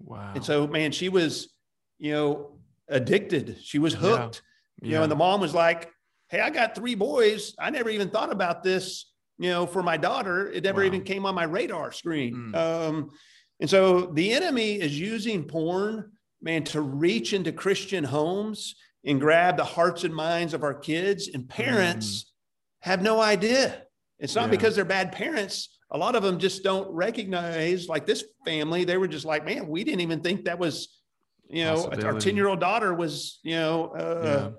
[0.00, 0.32] Wow.
[0.34, 1.52] And so, man, she was,
[1.98, 3.58] you know, addicted.
[3.62, 4.42] She was hooked.
[4.80, 5.90] You know, and the mom was like,
[6.28, 7.54] Hey, I got three boys.
[7.58, 10.50] I never even thought about this, you know, for my daughter.
[10.50, 10.86] It never Wow.
[10.86, 12.34] even came on my radar screen.
[12.52, 12.56] Mm.
[12.56, 13.10] Um,
[13.60, 19.56] and so the enemy is using porn, man, to reach into Christian homes and grab
[19.56, 21.28] the hearts and minds of our kids.
[21.32, 22.32] And parents
[22.80, 23.82] have no idea.
[24.18, 24.50] It's not Yeah.
[24.50, 25.78] because they're bad parents.
[25.90, 29.68] A lot of them just don't recognize, like this family, they were just like, man,
[29.68, 30.88] we didn't even think that was,
[31.48, 34.50] you know, our 10 year old daughter was, you know, uh, Yeah.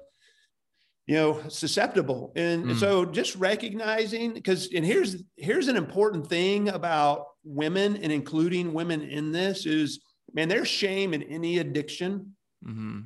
[1.06, 2.32] You know susceptible.
[2.36, 2.80] And, Mm.
[2.80, 9.02] so just recognizing because and here's here's an important thing about women and including women
[9.02, 10.00] in this is
[10.34, 12.36] man there's shame in any addiction.
[12.64, 13.02] Hmm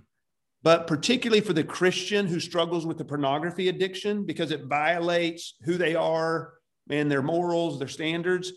[0.64, 5.78] but particularly for the christian who struggles with the pornography addiction because it violates who
[5.78, 6.54] they are
[6.90, 8.52] and their morals their standards.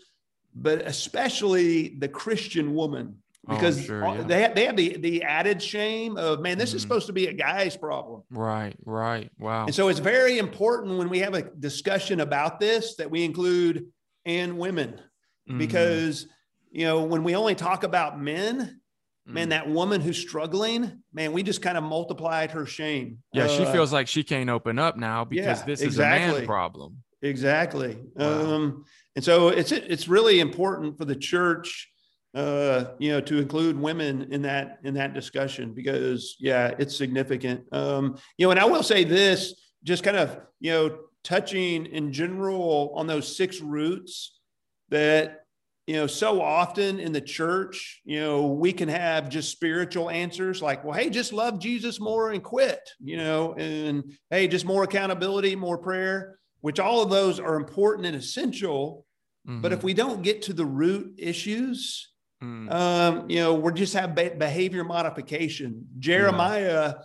[0.53, 4.21] But especially the christian woman Oh, because sure, yeah.
[4.21, 6.87] they have, they have the the added shame of man this is Mhm.
[6.87, 8.75] supposed to be a guy's problem Right.
[8.85, 9.31] Right.
[9.39, 9.65] Wow.
[9.65, 13.87] and so it's very important when we have a discussion about this that we include
[14.25, 15.01] and women
[15.49, 15.57] Mhm.
[15.57, 16.27] because
[16.71, 18.79] you know when we only talk about men
[19.25, 19.49] man Mm.
[19.51, 23.71] that woman who's struggling man we just kind of multiplied her shame Yeah, she Uh,
[23.71, 26.97] feels like she can't open up now because yeah, this is a man problem.
[27.23, 28.53] exactly Wow.
[28.55, 31.90] um and so it's it's really important for the church
[32.33, 37.61] uh you know to include women in that in that discussion because yeah it's significant
[37.73, 42.13] um you know and i will say this just kind of you know touching in
[42.13, 44.39] general on those six roots
[44.89, 45.39] that
[45.87, 50.61] you know so often in the church you know we can have just spiritual answers
[50.61, 54.83] like well hey just love jesus more and quit you know and hey just more
[54.83, 59.05] accountability more prayer which all of those are important and essential
[59.43, 59.75] but Mhm.
[59.75, 62.10] if we don't get to the root issues
[62.43, 62.71] Mm.
[62.71, 65.87] um, you know, we're just have behavior modification.
[65.99, 66.95] Jeremiah,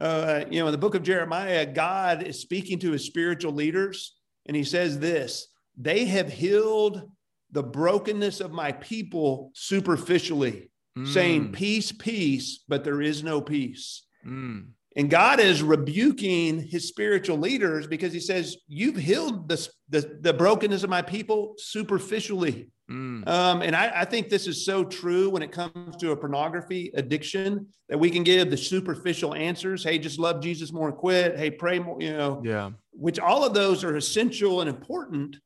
[0.00, 4.16] uh, you know, in the book of Jeremiah, God is speaking to his spiritual leaders,
[4.46, 7.10] and he says this they have healed
[7.50, 10.70] the brokenness of my people superficially,
[11.04, 11.52] saying, Mm.
[11.52, 14.04] Peace, peace, but there is no peace.
[14.26, 14.68] Mm.
[14.96, 20.32] And God is rebuking his spiritual leaders because he says, You've healed the, the, the
[20.32, 22.70] brokenness of my people superficially.
[22.90, 23.26] Mm.
[23.26, 26.92] Um, and I, I think this is so true when it comes to a pornography
[26.94, 29.82] addiction that we can give the superficial answers.
[29.82, 31.36] Hey, just love Jesus more and quit.
[31.36, 32.70] Hey, pray more, you know, Yeah.
[32.92, 35.36] which all of those are essential and important.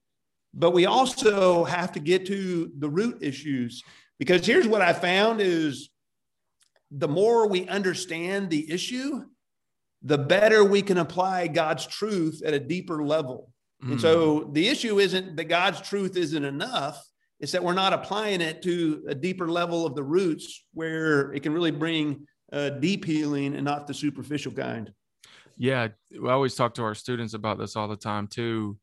[0.53, 3.83] But we also have to get to the root issues
[4.19, 5.91] because here's what I found is
[6.91, 9.25] the more we understand the issue,
[10.03, 13.53] the better we can apply God's truth at a deeper level.
[13.81, 14.01] And Mm.
[14.01, 17.03] so the issue isn't that God's truth isn't enough.
[17.41, 21.43] It's that we're not applying it to a deeper level of the roots where it
[21.43, 24.93] can really bring uh, deep healing and not the superficial kind.
[25.57, 28.79] Yeah, we always talk to our students about this all the time too.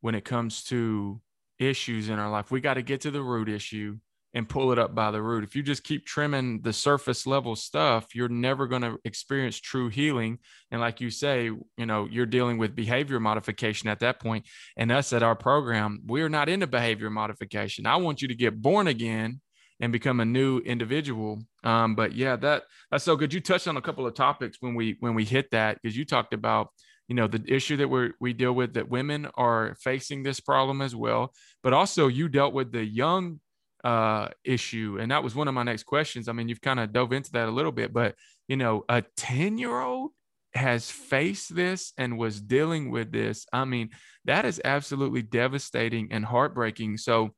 [0.00, 1.20] When it comes to
[1.58, 2.50] issues in our life.
[2.50, 3.98] We got to get to the root issue
[4.34, 5.44] and pull it up by the root.
[5.44, 9.88] If you just keep trimming the surface level stuff, you're never going to experience true
[9.88, 10.38] healing.
[10.70, 14.46] And like you say, you know, you're dealing with behavior modification at that point.
[14.76, 17.86] And us at our program, we're not into behavior modification.
[17.86, 19.40] I want you to get born again
[19.80, 21.42] and become a new individual.
[21.64, 23.32] Um, but yeah, that that's so good.
[23.32, 26.04] You touched on a couple of topics when we when we hit that because you
[26.04, 26.68] talked about
[27.06, 30.82] you know the issue that we we deal with that women are facing this problem
[30.82, 33.40] as well, but also you dealt with the young
[33.84, 36.28] uh, issue, and that was one of my next questions.
[36.28, 38.14] I mean, you've kind of dove into that a little bit, but
[38.48, 40.10] you know, a ten year old
[40.54, 43.46] has faced this and was dealing with this.
[43.52, 43.90] I mean,
[44.24, 46.96] that is absolutely devastating and heartbreaking.
[46.96, 47.34] So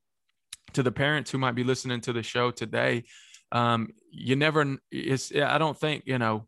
[0.75, 3.05] to the parents who might be listening to the show today,
[3.53, 6.47] um, you never, it's, I don't think, you know,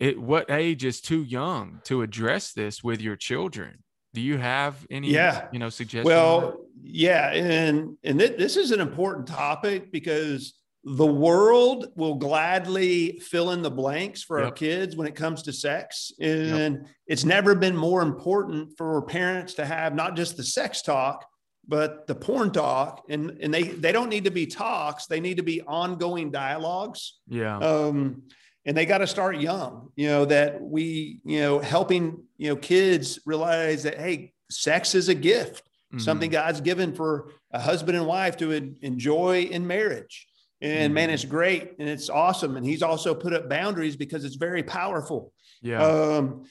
[0.00, 3.84] it, what age is too young to address this with your children?
[4.12, 5.48] Do you have any, yeah.
[5.52, 6.06] you know, suggestions?
[6.06, 7.32] Well, yeah.
[7.32, 13.62] And, and th- this is an important topic because the world will gladly fill in
[13.62, 14.46] the blanks for yep.
[14.46, 16.10] our kids when it comes to sex.
[16.20, 16.86] And yep.
[17.06, 21.26] it's never been more important for parents to have not just the sex talk,
[21.68, 25.36] but the porn talk and and they they don't need to be talks they need
[25.36, 28.22] to be ongoing dialogues yeah um
[28.66, 32.56] and they got to start young you know that we you know helping you know
[32.56, 35.98] kids realize that hey sex is a gift mm-hmm.
[35.98, 40.26] something god's given for a husband and wife to enjoy in marriage
[40.60, 40.94] and mm-hmm.
[40.94, 44.62] man it's great and it's awesome and he's also put up boundaries because it's very
[44.62, 46.44] powerful yeah um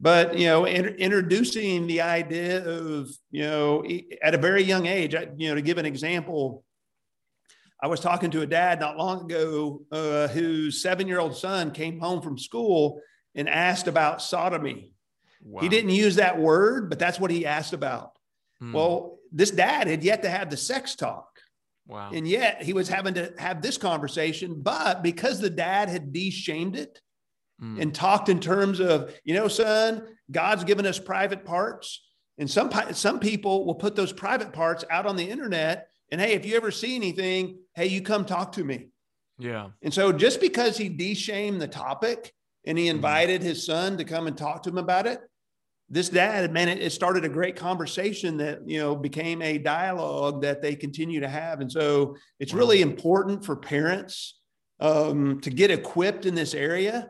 [0.00, 3.84] but you know in, introducing the idea of you know
[4.22, 6.64] at a very young age you know to give an example
[7.84, 11.70] i was talking to a dad not long ago uh, whose seven year old son
[11.70, 13.00] came home from school
[13.34, 14.92] and asked about sodomy
[15.44, 15.60] wow.
[15.60, 18.18] he didn't use that word but that's what he asked about
[18.60, 18.72] hmm.
[18.72, 21.28] well this dad had yet to have the sex talk
[21.86, 22.12] Wow.
[22.14, 26.76] And yet he was having to have this conversation, but because the dad had de-shamed
[26.76, 26.98] it,
[27.62, 27.80] mm.
[27.80, 32.02] and talked in terms of, you know, son, God's given us private parts.
[32.38, 35.88] And some, some people will put those private parts out on the internet.
[36.14, 38.90] And hey, if you ever see anything, hey, you come talk to me.
[39.36, 39.70] Yeah.
[39.82, 42.32] And so just because he de-shamed the topic
[42.64, 42.90] and he mm.
[42.90, 43.44] invited mm.
[43.44, 45.18] his son to come and talk to him about it,
[45.88, 50.62] this dad, man, it, started a great conversation that, you know, became a dialogue that
[50.62, 51.60] they continue to have.
[51.60, 54.38] And so it's really important for parents
[54.78, 57.08] um, to get equipped in this area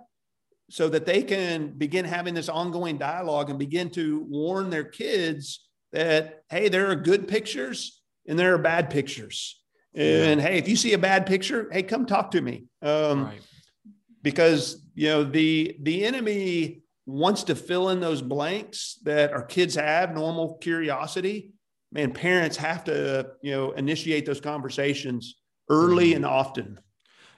[0.71, 5.69] so that they can begin having this ongoing dialogue and begin to warn their kids
[5.93, 9.61] that, hey, there are good pictures and there are bad pictures.
[9.95, 10.49] And yeah.
[10.49, 12.65] hey, if you see a bad picture, hey, come talk to me.
[12.83, 13.41] Um, right.
[14.23, 19.75] Because you know the the enemy wants to fill in those blanks that our kids
[19.75, 21.53] have, normal curiosity.
[21.93, 25.37] Man, parents have to you know initiate those conversations
[25.69, 26.17] early mm-hmm.
[26.17, 26.81] and often.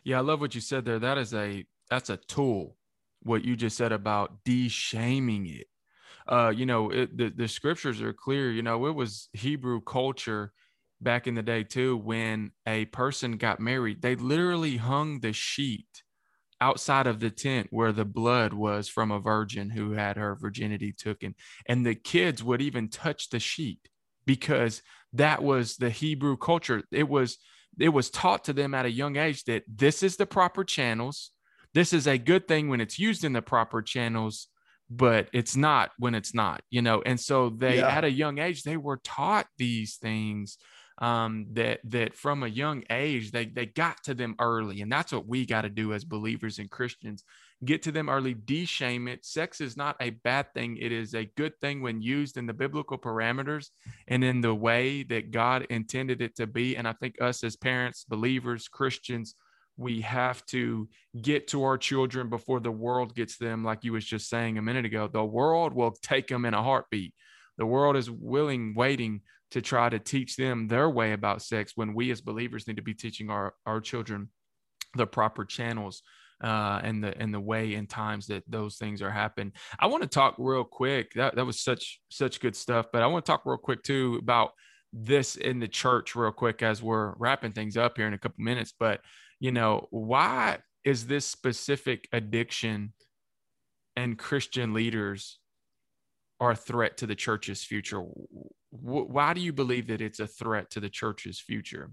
[0.04, 1.00] Yeah, I love what you said there.
[1.00, 2.76] That is a that's a tool
[3.22, 5.66] what you just said about de-shaming it.
[6.28, 8.50] Uh, you know, it, the, the scriptures are clear.
[8.50, 10.52] You know, it was Hebrew culture
[11.00, 11.96] back in the day too.
[11.96, 16.02] When a person got married, they literally hung the sheet
[16.60, 20.92] outside of the tent where the blood was from a virgin who had her virginity
[20.92, 21.34] taken,
[21.68, 23.88] and the kids would even touch the sheet
[24.24, 24.82] because
[25.12, 26.82] that was the Hebrew culture.
[26.90, 27.38] It was
[27.78, 31.30] it was taught to them at a young age that this is the proper channels
[31.74, 34.48] this is a good thing when it's used in the proper channels
[34.88, 37.88] but it's not when it's not you know and so they yeah.
[37.88, 40.58] at a young age they were taught these things
[40.98, 45.12] um, that that from a young age they they got to them early and that's
[45.12, 47.22] what we got to do as believers and christians
[47.64, 49.24] get to them early de-shame it.
[49.24, 52.54] Sex is not a bad thing it is a good thing when used in the
[52.54, 53.68] biblical parameters
[54.08, 57.56] and in the way that god intended it to be and i think us as
[57.56, 59.34] parents believers christians
[59.76, 60.88] we have to
[61.20, 64.62] get to our children before the world gets them like you was just saying a
[64.62, 65.08] minute ago.
[65.08, 67.14] The world will take them in a heartbeat.
[67.58, 71.94] The world is willing waiting to try to teach them their way about sex when
[71.94, 74.28] we as believers need to be teaching our, our children
[74.96, 76.02] the proper channels
[76.42, 79.52] uh, and the and the way and times that those things are happening.
[79.78, 81.12] I want to talk real quick.
[81.14, 82.86] That that was such such good stuff.
[82.92, 84.50] But I want to talk real quick too about
[84.92, 88.44] this in the church real quick as we're wrapping things up here in a couple
[88.44, 88.72] minutes.
[88.78, 89.00] But
[89.40, 92.92] you know, why is this specific addiction
[93.96, 95.38] and Christian leaders
[96.38, 98.04] are a threat to the church's future?
[98.82, 101.90] Why do you believe that it's a threat to the church's future?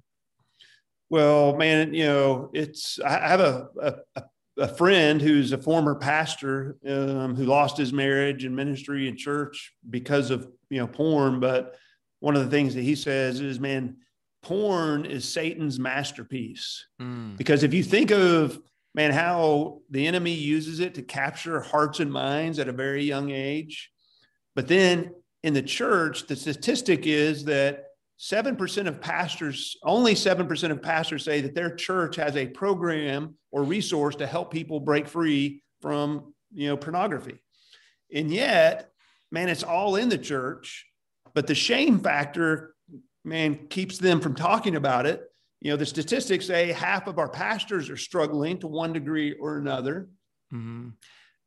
[1.10, 3.70] Well, man, you know, it's I have a
[4.16, 4.24] a,
[4.58, 9.74] a friend who's a former pastor um, who lost his marriage and ministry and church
[9.90, 11.76] because of you know porn, but
[12.20, 13.98] one of the things that he says is, man,
[14.44, 16.86] porn is Satan's masterpiece.
[17.02, 17.36] Mm.
[17.36, 18.60] Because if you think of,
[18.96, 23.32] man, how the enemy uses it to capture hearts and minds at a very young
[23.32, 23.92] age.
[24.56, 25.12] But then
[25.44, 27.86] in the church, the statistic is that
[28.20, 33.64] 7% of pastors, only 7% of pastors say that their church has a program or
[33.64, 37.40] resource to help people break free from, you know, pornography.
[38.14, 38.92] And yet,
[39.32, 40.86] man, it's all in the church,
[41.34, 42.76] but the shame factor,
[43.26, 45.24] man, keeps them from talking about it.
[45.60, 49.58] You know, the statistics say half of our pastors are struggling to one degree or
[49.58, 50.08] another.
[50.54, 50.90] Mm-hmm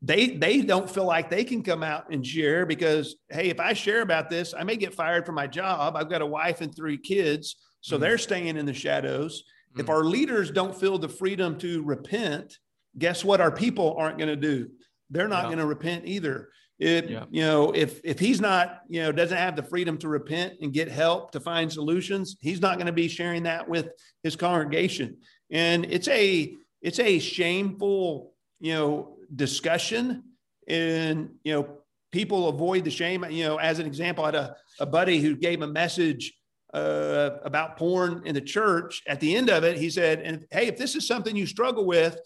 [0.02, 3.72] they they don't feel like they can come out and share because hey if i
[3.72, 6.74] share about this i may get fired from my job i've got a wife and
[6.74, 8.02] three kids so mm-hmm.
[8.02, 9.80] they're staying in the shadows mm-hmm.
[9.80, 12.58] if our leaders don't feel the freedom to repent
[12.98, 14.68] guess what our people aren't going to do
[15.10, 15.48] they're not yeah.
[15.48, 17.24] going to repent either if yeah.
[17.30, 20.74] you know if if he's not you know doesn't have the freedom to repent and
[20.74, 23.88] get help to find solutions he's not going to be sharing that with
[24.22, 25.16] his congregation
[25.50, 30.22] and it's a it's a shameful you know discussion
[30.68, 31.68] and you know
[32.12, 33.24] people avoid the shame.
[33.30, 36.32] You know as an example i had a, a buddy who gave a message
[36.74, 39.02] uh, about porn in the church.
[39.06, 41.86] At the end of it he said and hey if this is something you struggle
[41.86, 42.18] with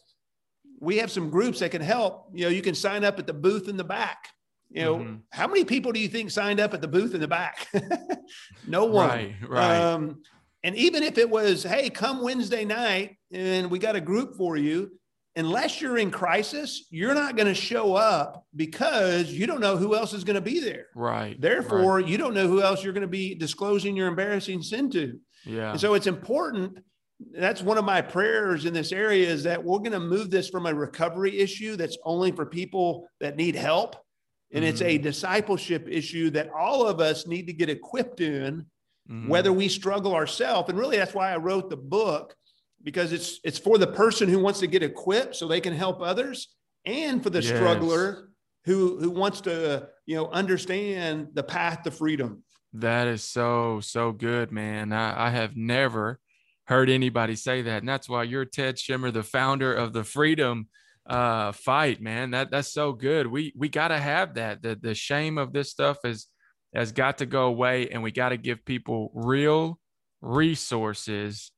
[0.80, 2.30] we have some groups that can help.
[2.32, 4.28] You know you can sign up at the booth in the back.
[4.70, 5.14] You know mm-hmm.
[5.30, 7.68] how many people do you think signed up at the booth in the back?
[8.68, 9.08] No one.
[9.08, 9.76] Right, right.
[9.76, 10.22] Um,
[10.62, 14.56] and even if it was hey come wednesday night and we got a group for
[14.56, 14.90] you
[15.36, 19.94] unless you're in crisis, you're not going to show up because you don't know who
[19.94, 20.86] else is going to be there.
[20.94, 21.40] Right.
[21.40, 22.06] Therefore, right.
[22.06, 25.18] you don't know who else you're going to be disclosing your embarrassing sin to.
[25.44, 25.72] Yeah.
[25.72, 26.78] And so it's important.
[27.32, 30.48] That's one of my prayers in this area is that we're going to move this
[30.48, 33.96] from a recovery issue that's only for people that need help.
[34.52, 34.70] And mm-hmm.
[34.70, 35.02] it's a mm-hmm.
[35.02, 38.66] discipleship issue that all of us need to get equipped in,
[39.08, 39.28] mm-hmm.
[39.28, 40.70] whether we struggle ourselves.
[40.70, 42.34] And really, that's why I wrote the book
[42.82, 46.00] because it's it's for the person who wants to get equipped so they can help
[46.00, 46.48] others
[46.84, 47.54] and for the yes.
[47.54, 48.30] struggler
[48.64, 52.42] who who wants to you know understand the path to freedom.
[52.72, 54.92] That is so so good man.
[54.92, 56.20] I, I have never
[56.66, 57.82] heard anybody say that.
[57.82, 60.68] And that's why you're ted Shimer the founder of the freedom
[61.06, 62.30] uh fight man.
[62.30, 63.26] That that's so good.
[63.26, 64.62] We we got to have that.
[64.62, 66.26] The the shame of this stuff is
[66.74, 69.80] has got to go away and we got to give people real
[70.20, 71.50] resources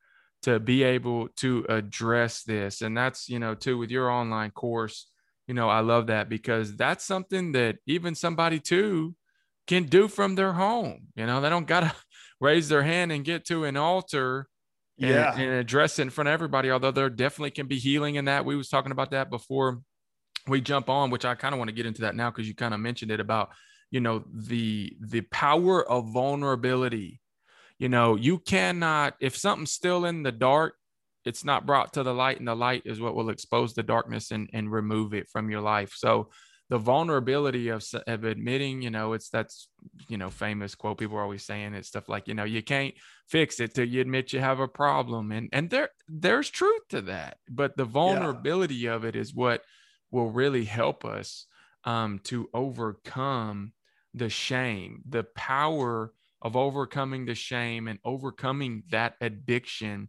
[0.43, 5.07] to be able to address this and that's you know too with your online course
[5.47, 9.15] you know i love that because that's something that even somebody too
[9.67, 11.95] can do from their home you know they don't gotta
[12.41, 14.49] raise their hand and get to an altar
[15.01, 15.35] and, yeah.
[15.35, 18.45] and address it in front of everybody although there definitely can be healing in that
[18.45, 19.81] we was talking about that before
[20.49, 22.55] we jump on which i kind of want to get into that now because you
[22.55, 23.51] kind of mentioned it about
[23.93, 27.22] you know the the power of vulnerability
[27.83, 30.75] you know, you cannot, if something's still in the dark,
[31.25, 34.31] it's not brought to the light, and the light is what will expose the darkness
[34.31, 35.93] and, and remove it from your life.
[35.97, 36.31] So,
[36.71, 39.67] the vulnerability of, of admitting, you know, it's that's,
[40.09, 42.95] you know, famous quote people are always saying it stuff like, you know, you can't
[43.29, 45.33] fix it till you admit you have a problem.
[45.33, 48.95] And, and there, there's truth to that, but the vulnerability yeah.
[48.95, 49.63] of it is what
[50.13, 51.47] will really help us
[51.83, 53.73] um, to overcome
[54.15, 56.13] the shame, the power
[56.43, 60.09] of overcoming the shame and overcoming that addiction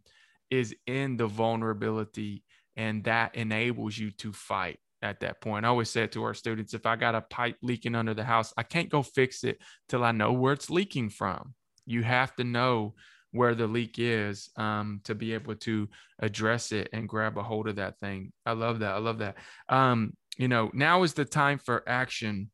[0.50, 2.44] is in the vulnerability
[2.76, 5.66] and that enables you to fight at that point.
[5.66, 8.24] I always say it to our students if I got a pipe leaking under the
[8.24, 11.54] house, I can't go fix it till I know where it's leaking from.
[11.86, 12.96] You have to know
[13.32, 17.68] where the leak is um, to be able to address it and grab a hold
[17.68, 18.32] of that thing.
[18.46, 18.94] I love that.
[18.94, 19.38] I love that.
[19.70, 22.50] Um, you know, now is the time for action.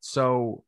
[0.00, 0.64] So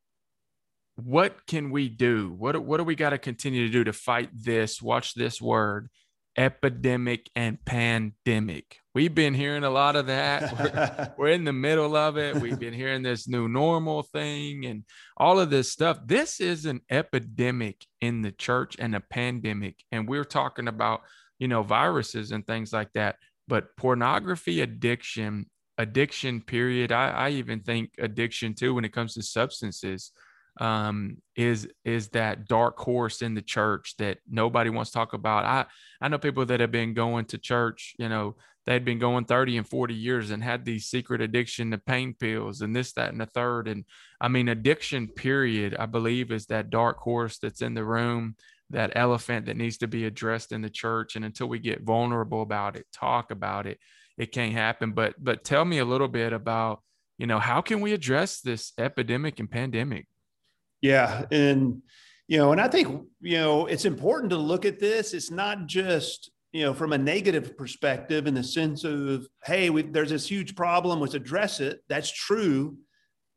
[0.97, 2.35] what can we do?
[2.37, 4.83] What what do we got to continue to do to fight this?
[4.83, 5.89] Watch this word,
[6.37, 8.79] epidemic and pandemic.
[8.95, 10.53] We've been hearing a lot of that.
[10.59, 12.37] We're, we're, in the middle of it.
[12.37, 14.85] We've been hearing this new normal thing and
[15.17, 15.99] all of this stuff.
[16.05, 19.77] This is an epidemic in the church and a pandemic.
[19.91, 21.03] And we're talking about,
[21.39, 23.17] you know, viruses and things like that.
[23.49, 25.47] But pornography addiction,
[25.79, 26.93] addiction, period.
[26.93, 30.13] I, I even think addiction too when it comes to substances
[30.61, 35.45] um, is is that dark horse in the church that nobody wants to talk about.
[35.45, 35.67] I
[36.01, 38.37] I know people that have been going to church, you know,
[38.67, 42.61] they'd been going 30 and 40 years and had these secret addiction to pain pills
[42.61, 43.67] and this, that, and the third.
[43.69, 43.85] And
[44.21, 48.37] I mean, addiction, period, I believe is that dark horse that's in the room,
[48.71, 51.17] that elephant that needs to be addressed in the church.
[51.17, 53.79] And until we get vulnerable about it, talk about it,
[54.17, 54.93] it can't happen.
[54.93, 56.83] But but tell me a little bit about,
[57.19, 60.07] you know, how can we address this epidemic and pandemic?
[60.83, 61.25] Yeah.
[61.31, 61.81] And,
[62.29, 65.15] you know, and I think, you know, it's important to look at this.
[65.15, 69.83] It's not just, you know, from a negative perspective in the sense of, hey, we,
[69.83, 71.83] there's this huge problem, let's address it.
[71.89, 72.77] That's true.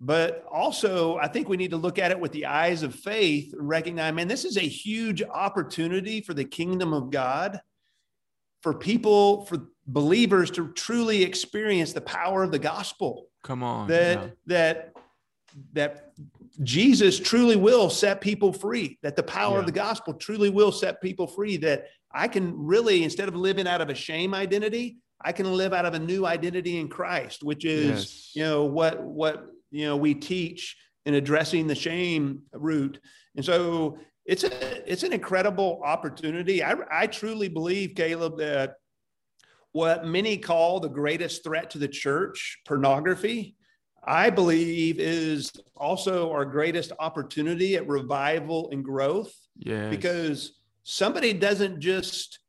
[0.01, 3.53] But also, I think we need to look at it with the eyes of faith
[3.53, 7.61] and recognize, man, this is a huge opportunity for the kingdom of God,
[8.61, 13.27] for people, for believers to truly experience the power of the gospel.
[13.43, 13.87] Come on.
[13.87, 14.29] That, yeah.
[14.47, 14.93] that,
[15.73, 16.11] that
[16.63, 19.59] Jesus truly will set people free, that the power yeah.
[19.59, 23.67] of the gospel truly will set people free, that I can really, instead of living
[23.67, 27.43] out of a shame identity, I can live out of a new identity in Christ,
[27.43, 28.31] which is, yes.
[28.35, 29.45] you know, what, what
[29.75, 32.99] you know we teach in addressing the shame root
[33.35, 38.75] and so it's a it's an incredible opportunity i, I truly believe caleb that
[39.73, 43.55] what many call the greatest threat to the church pornography
[44.05, 51.79] i believe is also our greatest opportunity at revival and growth yeah because somebody doesn't
[51.79, 52.39] just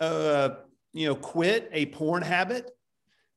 [0.00, 0.50] uh,
[0.92, 2.70] you know quit a porn habit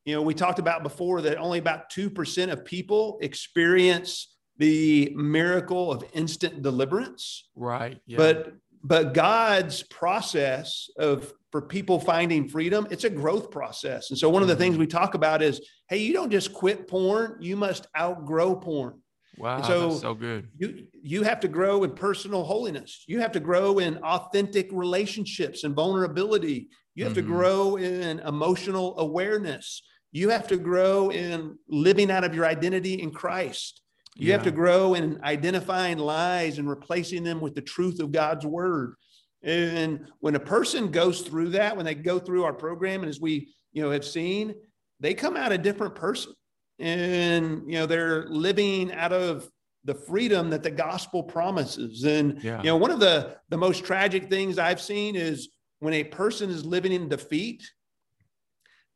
[0.05, 5.91] you know, we talked about before that only about 2% of people experience the miracle
[5.91, 7.49] of instant deliverance.
[7.55, 7.99] Right.
[8.05, 8.17] Yeah.
[8.17, 8.53] But
[8.85, 14.09] but God's process of for people finding freedom, it's a growth process.
[14.09, 14.79] And so one of the things mm-hmm.
[14.81, 18.99] we talk about is, hey, you don't just quit porn, you must outgrow porn.
[19.37, 20.47] Wow, so, so good.
[20.57, 23.03] You you have to grow in personal holiness.
[23.07, 26.69] You have to grow in authentic relationships and vulnerability.
[26.95, 27.27] You have mm-hmm.
[27.27, 29.83] to grow in emotional awareness.
[30.11, 33.81] You have to grow in living out of your identity in Christ.
[34.15, 34.33] You yeah.
[34.33, 38.95] have to grow in identifying lies and replacing them with the truth of God's word.
[39.43, 43.19] And when a person goes through that, when they go through our program, and as
[43.19, 44.55] we you know have seen,
[44.99, 46.33] they come out a different person,
[46.79, 49.49] and you know they're living out of
[49.85, 52.03] the freedom that the gospel promises.
[52.03, 52.59] And yeah.
[52.59, 56.49] you know one of the the most tragic things I've seen is when a person
[56.49, 57.63] is living in defeat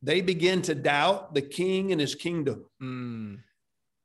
[0.02, 2.66] they begin to doubt the king and his kingdom.
[2.82, 3.40] Mm.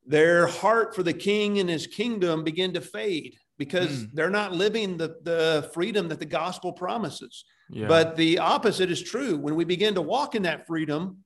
[0.07, 4.11] Their heart for the king and his kingdom begin to fade because mm.
[4.13, 7.45] they're not living the, the freedom that the gospel promises.
[7.71, 7.87] Yeah.
[7.87, 9.37] But the opposite is true.
[9.37, 11.19] When we begin to walk in that freedom,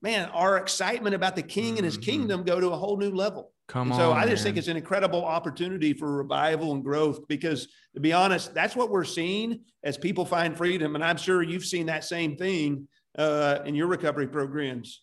[0.00, 1.78] man, our excitement about the king mm-hmm.
[1.78, 2.10] and his mm-hmm.
[2.10, 3.52] kingdom go to a whole new level.
[3.66, 3.98] Come and on.
[3.98, 4.44] So I just man.
[4.44, 8.88] think it's an incredible opportunity for revival and growth because to be honest, that's what
[8.90, 10.94] we're seeing as people find freedom.
[10.94, 12.86] And I'm sure you've seen that same thing
[13.18, 15.00] uh, in your recovery programs.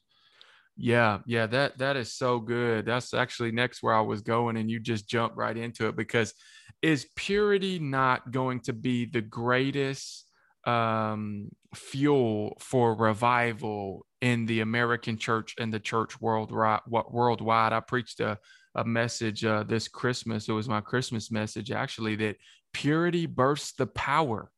[0.77, 2.85] Yeah, yeah, that that is so good.
[2.85, 6.33] That's actually next where I was going, and you just jump right into it because
[6.81, 10.25] is purity not going to be the greatest
[10.65, 16.81] um, fuel for revival in the American church and the church worldwide?
[16.87, 18.37] Worldwide, I preached a
[18.75, 20.47] a message uh, this Christmas.
[20.47, 22.37] It was my Christmas message actually that
[22.73, 24.49] purity bursts the power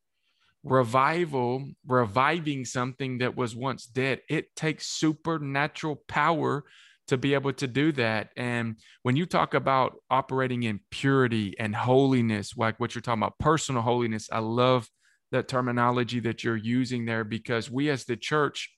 [0.62, 6.64] revival, reviving something that was once dead, it takes supernatural power
[7.08, 8.30] to be able to do that.
[8.36, 13.38] And when you talk about operating in purity and holiness, like what you're talking about,
[13.38, 14.88] personal holiness, I love
[15.32, 18.70] that terminology that you're using there because we as the church,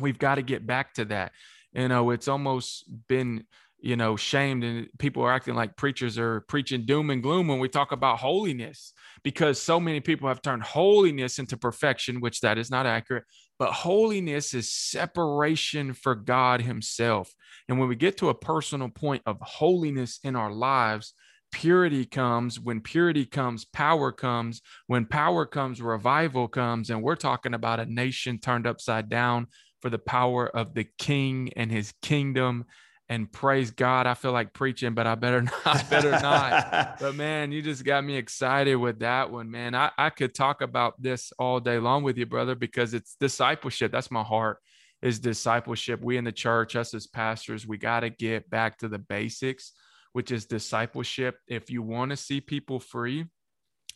[0.00, 1.32] we've got to get back to that.
[1.72, 3.44] You know, it's almost been
[3.80, 7.60] you know, shamed and people are acting like preachers are preaching doom and gloom when
[7.60, 8.92] we talk about holiness
[9.22, 13.24] because so many people have turned holiness into perfection, which that is not accurate.
[13.58, 17.34] But holiness is separation for God Himself.
[17.68, 21.12] And when we get to a personal point of holiness in our lives,
[21.50, 22.60] purity comes.
[22.60, 24.62] When purity comes, power comes.
[24.86, 26.90] When power comes, revival comes.
[26.90, 29.48] And we're talking about a nation turned upside down
[29.80, 32.64] for the power of the king and his kingdom
[33.08, 34.06] and praise God.
[34.06, 36.98] I feel like preaching, but I better not, better not.
[37.00, 39.74] but man, you just got me excited with that one, man.
[39.74, 43.92] I, I could talk about this all day long with you, brother, because it's discipleship.
[43.92, 44.58] That's my heart
[45.00, 46.00] is discipleship.
[46.02, 49.72] We in the church, us as pastors, we got to get back to the basics,
[50.12, 51.36] which is discipleship.
[51.46, 53.26] If you want to see people free,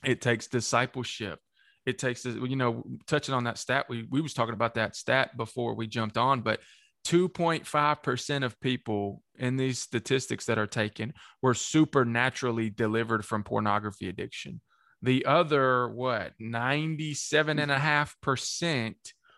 [0.04, 1.38] it takes discipleship.
[1.84, 5.36] It takes, you know, touching on that stat, we, we was talking about that stat
[5.36, 6.60] before we jumped on, but
[7.06, 14.60] 2.5% of people in these statistics that are taken were supernaturally delivered from pornography addiction.
[15.02, 18.94] The other, what, 97.5%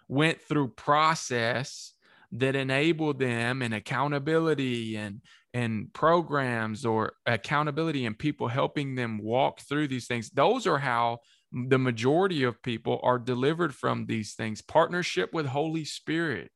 [0.08, 1.94] went through process
[2.32, 5.22] that enabled them and accountability and
[5.54, 10.28] and programs or accountability and people helping them walk through these things.
[10.30, 11.18] Those are how
[11.52, 14.60] the majority of people are delivered from these things.
[14.60, 16.50] Partnership with holy spirit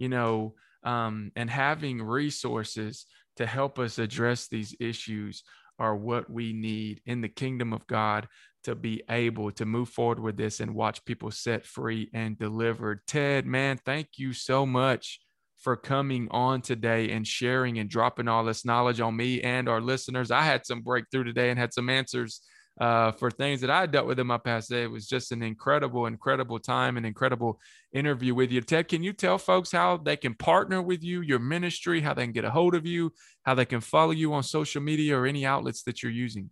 [0.00, 3.04] you know, um, and having resources
[3.36, 5.44] to help us address these issues
[5.78, 8.26] are what we need in the kingdom of God
[8.64, 13.00] to be able to move forward with this and watch people set free and delivered.
[13.06, 15.20] Ted, man, thank you so much
[15.58, 19.82] for coming on today and sharing and dropping all this knowledge on me and our
[19.82, 20.30] listeners.
[20.30, 22.40] I had some breakthrough today and had some answers
[22.78, 24.82] uh, for things that I dealt with in my past day.
[24.82, 27.60] It was just an incredible, incredible time and incredible
[27.92, 28.60] interview with you.
[28.60, 32.24] Ted, can you tell folks how they can partner with you, your ministry, how they
[32.24, 33.12] can get a hold of you,
[33.42, 36.50] how they can follow you on social media or any outlets that you're using?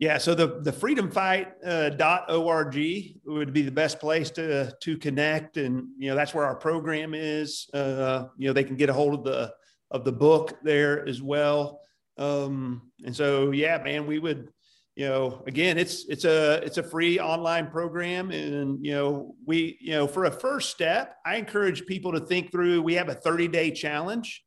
[0.00, 5.86] Yeah, so the the freedomfight.org uh, would be the best place to to connect, and
[5.96, 7.70] you know that's where our program is.
[7.72, 9.54] Uh, you know they can get a hold of the
[9.92, 11.80] of the book there as well.
[12.18, 14.48] Um, and so yeah, man, we would
[14.96, 19.76] you know again it's it's a it's a free online program and you know we
[19.80, 23.14] you know for a first step i encourage people to think through we have a
[23.14, 24.42] 30 day challenge.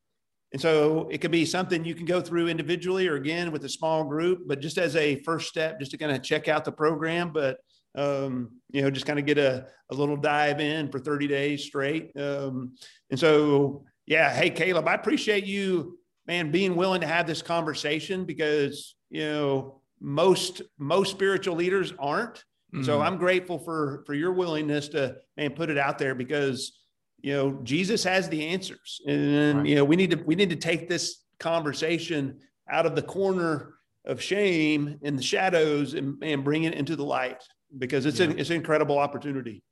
[0.54, 3.70] And so it could be something you can go through individually or again with a
[3.70, 6.72] small group but just as a first step just to kind of check out the
[6.72, 7.58] program but
[7.98, 11.66] um, you know just kind of get a, a little dive in for 30 days
[11.66, 12.16] straight.
[12.18, 12.76] Um,
[13.12, 18.24] and so yeah hey caleb i appreciate you man being willing to have this conversation
[18.24, 22.44] because you know most most spiritual leaders aren't.
[22.74, 22.84] Mm-hmm.
[22.84, 26.80] So I'm grateful for for your willingness to man put it out there because
[27.22, 29.68] you know Jesus has the answers, and right.
[29.68, 32.40] you know we need to we need to take this conversation
[32.70, 33.76] out of the corner
[34.06, 37.44] of shame and the shadows and, and bring it into the light
[37.78, 38.28] because it's yeah.
[38.28, 39.64] an it's an incredible opportunity.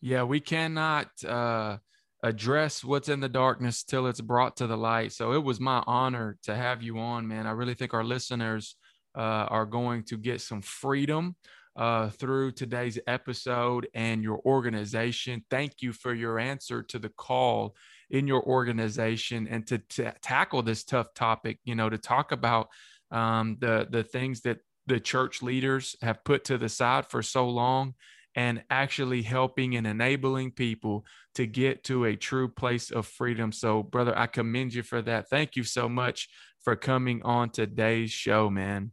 [0.00, 1.78] Yeah, we cannot uh,
[2.22, 5.12] address what's in the darkness till it's brought to the light.
[5.12, 7.46] So it was my honor to have you on, man.
[7.46, 8.76] I really think our listeners
[9.14, 11.36] uh, are going to get some freedom
[11.76, 15.44] uh, through today's episode and your organization.
[15.50, 17.74] Thank you for your answer to the call
[18.10, 19.78] in your organization and to,
[20.20, 22.68] tackle this tough topic, you know, to talk about
[23.10, 27.48] um, the, the things that the church leaders have put to the side for so
[27.48, 27.94] long
[28.34, 31.04] and actually helping and enabling people
[31.34, 33.52] to get to a true place of freedom.
[33.52, 35.28] So, brother, I commend you for that.
[35.28, 36.28] Thank you so much
[36.62, 38.92] for coming on today's show, man.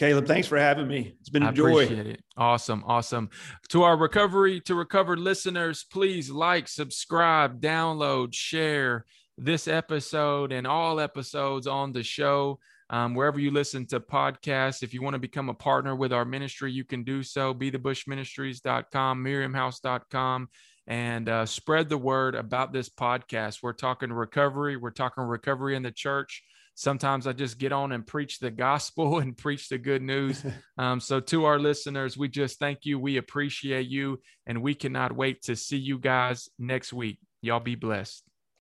[0.00, 1.14] Caleb, thanks for having me.
[1.20, 1.84] It's been a I joy.
[1.84, 2.24] Appreciate it.
[2.34, 2.82] Awesome.
[2.86, 3.28] Awesome.
[3.68, 9.04] To our recovery to recover listeners, please like, subscribe, download, share
[9.36, 12.60] this episode and all episodes on the show.
[12.88, 16.24] Um, wherever you listen to podcasts, if you want to become a partner with our
[16.24, 17.52] ministry, you can do so.
[17.52, 20.48] Be the bushministries.com, miriamhouse.com,
[20.86, 23.58] and uh, spread the word about this podcast.
[23.62, 24.78] We're talking recovery.
[24.78, 26.42] We're talking recovery in the church
[26.80, 30.42] sometimes I just get on and preach the gospel and preach the good news.
[30.78, 32.98] Um, so, to our listeners, we just thank you.
[32.98, 37.18] We appreciate you, and we cannot wait to see you guys next week.
[37.42, 38.24] Y'all be blessed.